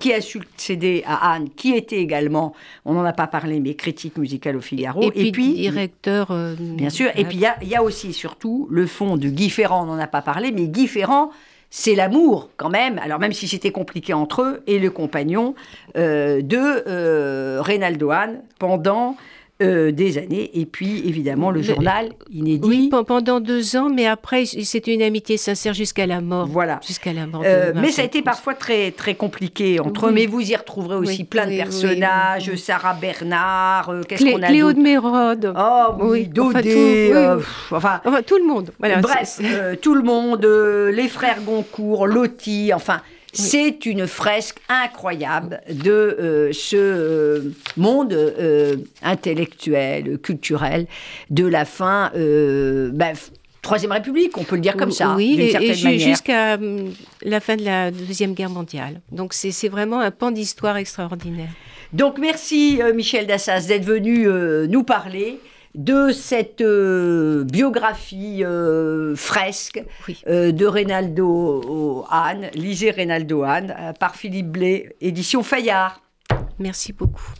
qui 0.00 0.14
a 0.14 0.22
succédé 0.22 1.02
à 1.06 1.34
Anne, 1.34 1.50
qui 1.54 1.74
était 1.74 1.98
également, 1.98 2.54
on 2.86 2.94
n'en 2.94 3.04
a 3.04 3.12
pas 3.12 3.26
parlé, 3.26 3.60
mais 3.60 3.74
critique 3.74 4.16
musicale 4.16 4.56
au 4.56 4.62
Figaro. 4.62 5.12
Et 5.14 5.30
puis, 5.30 5.52
directeur. 5.52 6.34
bien 6.58 6.88
sûr. 6.88 7.10
Et 7.14 7.24
puis 7.26 7.36
il 7.36 7.40
y, 7.40 7.46
a, 7.46 7.58
il 7.60 7.68
y, 7.68 7.76
a 7.76 7.82
aussi 7.82 8.14
surtout 8.14 8.66
le 8.70 8.86
fond 8.86 9.18
de 9.18 9.28
Guy 9.28 9.50
Ferrand, 9.50 9.82
on 9.82 9.86
n'en 9.86 9.98
a 9.98 10.06
pas 10.06 10.22
parlé, 10.22 10.52
mais 10.52 10.68
Guy 10.68 10.86
Ferrand 10.86 11.30
c'est 11.70 11.94
l'amour 11.94 12.50
quand 12.56 12.70
même, 12.70 12.98
alors 12.98 13.18
même 13.18 13.32
si 13.32 13.46
c'était 13.48 13.72
compliqué 13.72 14.14
entre 14.14 14.42
eux, 14.42 14.62
et 14.66 14.78
le 14.78 14.90
compagnon 14.90 15.54
de 15.94 17.60
Reynaldo 17.60 18.10
Hahn 18.10 18.42
pendant 18.58 19.16
euh, 19.60 19.90
des 19.90 20.18
années. 20.18 20.52
Et 20.54 20.66
puis, 20.66 21.02
évidemment, 21.08 21.50
le 21.50 21.62
journal 21.62 22.10
inédit. 22.30 22.68
Oui, 22.68 22.90
pendant 22.90 23.40
deux 23.40 23.74
ans, 23.74 23.90
mais 23.90 24.06
après, 24.06 24.44
c'était 24.44 24.94
une 24.94 25.02
amitié 25.02 25.36
sincère 25.36 25.74
jusqu'à 25.74 26.06
la 26.06 26.20
mort. 26.20 26.46
Voilà. 26.46 26.78
Jusqu'à 26.86 27.12
la 27.12 27.26
mort. 27.26 27.42
Euh, 27.44 27.72
mais 27.74 27.90
ça 27.90 28.02
a 28.02 28.04
été 28.04 28.22
parfois 28.22 28.54
très, 28.54 28.92
très 28.92 29.16
compliqué 29.16 29.80
entre 29.80 30.06
eux. 30.06 30.12
Mais 30.12 30.26
vous 30.26 30.48
y 30.48 30.54
retrouverez 30.54 30.94
aussi 30.94 31.24
plein 31.24 31.46
de 31.46 31.56
personnages. 31.56 32.54
Sarah 32.54 32.94
Bernard, 32.94 33.90
euh, 33.90 34.02
qu'est-ce 34.08 34.24
qu'on 34.24 34.42
a 34.42 34.46
Cléo 34.46 34.72
de 34.72 34.80
Mérode. 34.80 35.52
Oh, 35.58 35.94
oui, 36.02 36.28
Daudet. 36.28 37.12
Enfin, 37.72 38.00
enfin, 38.04 38.22
tout 38.22 38.38
le 38.38 38.46
monde. 38.46 38.70
Voilà, 38.78 39.00
bref, 39.00 39.40
tout 39.82 39.96
le 39.96 40.02
monde. 40.02 40.44
les 40.94 41.08
frères 41.08 41.42
Goncourt, 41.44 42.06
Loti, 42.06 42.70
enfin... 42.72 43.00
C'est 43.38 43.86
une 43.86 44.08
fresque 44.08 44.58
incroyable 44.68 45.60
de 45.70 45.90
euh, 45.90 46.52
ce 46.52 46.76
euh, 46.76 47.54
monde 47.76 48.12
euh, 48.12 48.76
intellectuel, 49.02 50.18
culturel 50.18 50.86
de 51.30 51.46
la 51.46 51.64
fin. 51.64 52.10
Ben, 52.14 53.14
Troisième 53.62 53.92
République, 53.92 54.36
on 54.38 54.44
peut 54.44 54.56
le 54.56 54.62
dire 54.62 54.76
comme 54.76 54.90
ça. 54.90 55.14
Oui, 55.14 55.38
et, 55.38 55.98
jusqu'à 55.98 56.58
la 57.22 57.40
fin 57.40 57.56
de 57.56 57.64
la 57.64 57.90
Deuxième 57.90 58.34
Guerre 58.34 58.50
mondiale. 58.50 59.00
Donc 59.12 59.34
c'est 59.34 59.68
vraiment 59.68 60.00
un 60.00 60.10
pan 60.10 60.30
d'histoire 60.30 60.76
extraordinaire. 60.76 61.50
Donc 61.92 62.18
merci 62.18 62.80
Michel 62.94 63.26
Dassas 63.26 63.66
d'être 63.68 63.84
venu 63.84 64.26
nous 64.68 64.82
parler 64.82 65.38
de 65.74 66.10
cette 66.10 66.60
euh, 66.60 67.44
biographie 67.44 68.44
euh, 68.44 69.14
fresque 69.16 69.82
euh, 70.26 70.52
de 70.52 70.66
Reynaldo 70.66 72.04
Hahn, 72.10 72.50
lisez 72.54 72.90
Reynaldo 72.90 73.42
Hahn, 73.42 73.94
par 73.98 74.16
Philippe 74.16 74.48
Blé, 74.48 74.96
édition 75.00 75.42
Fayard. 75.42 76.00
Merci 76.58 76.92
beaucoup. 76.92 77.32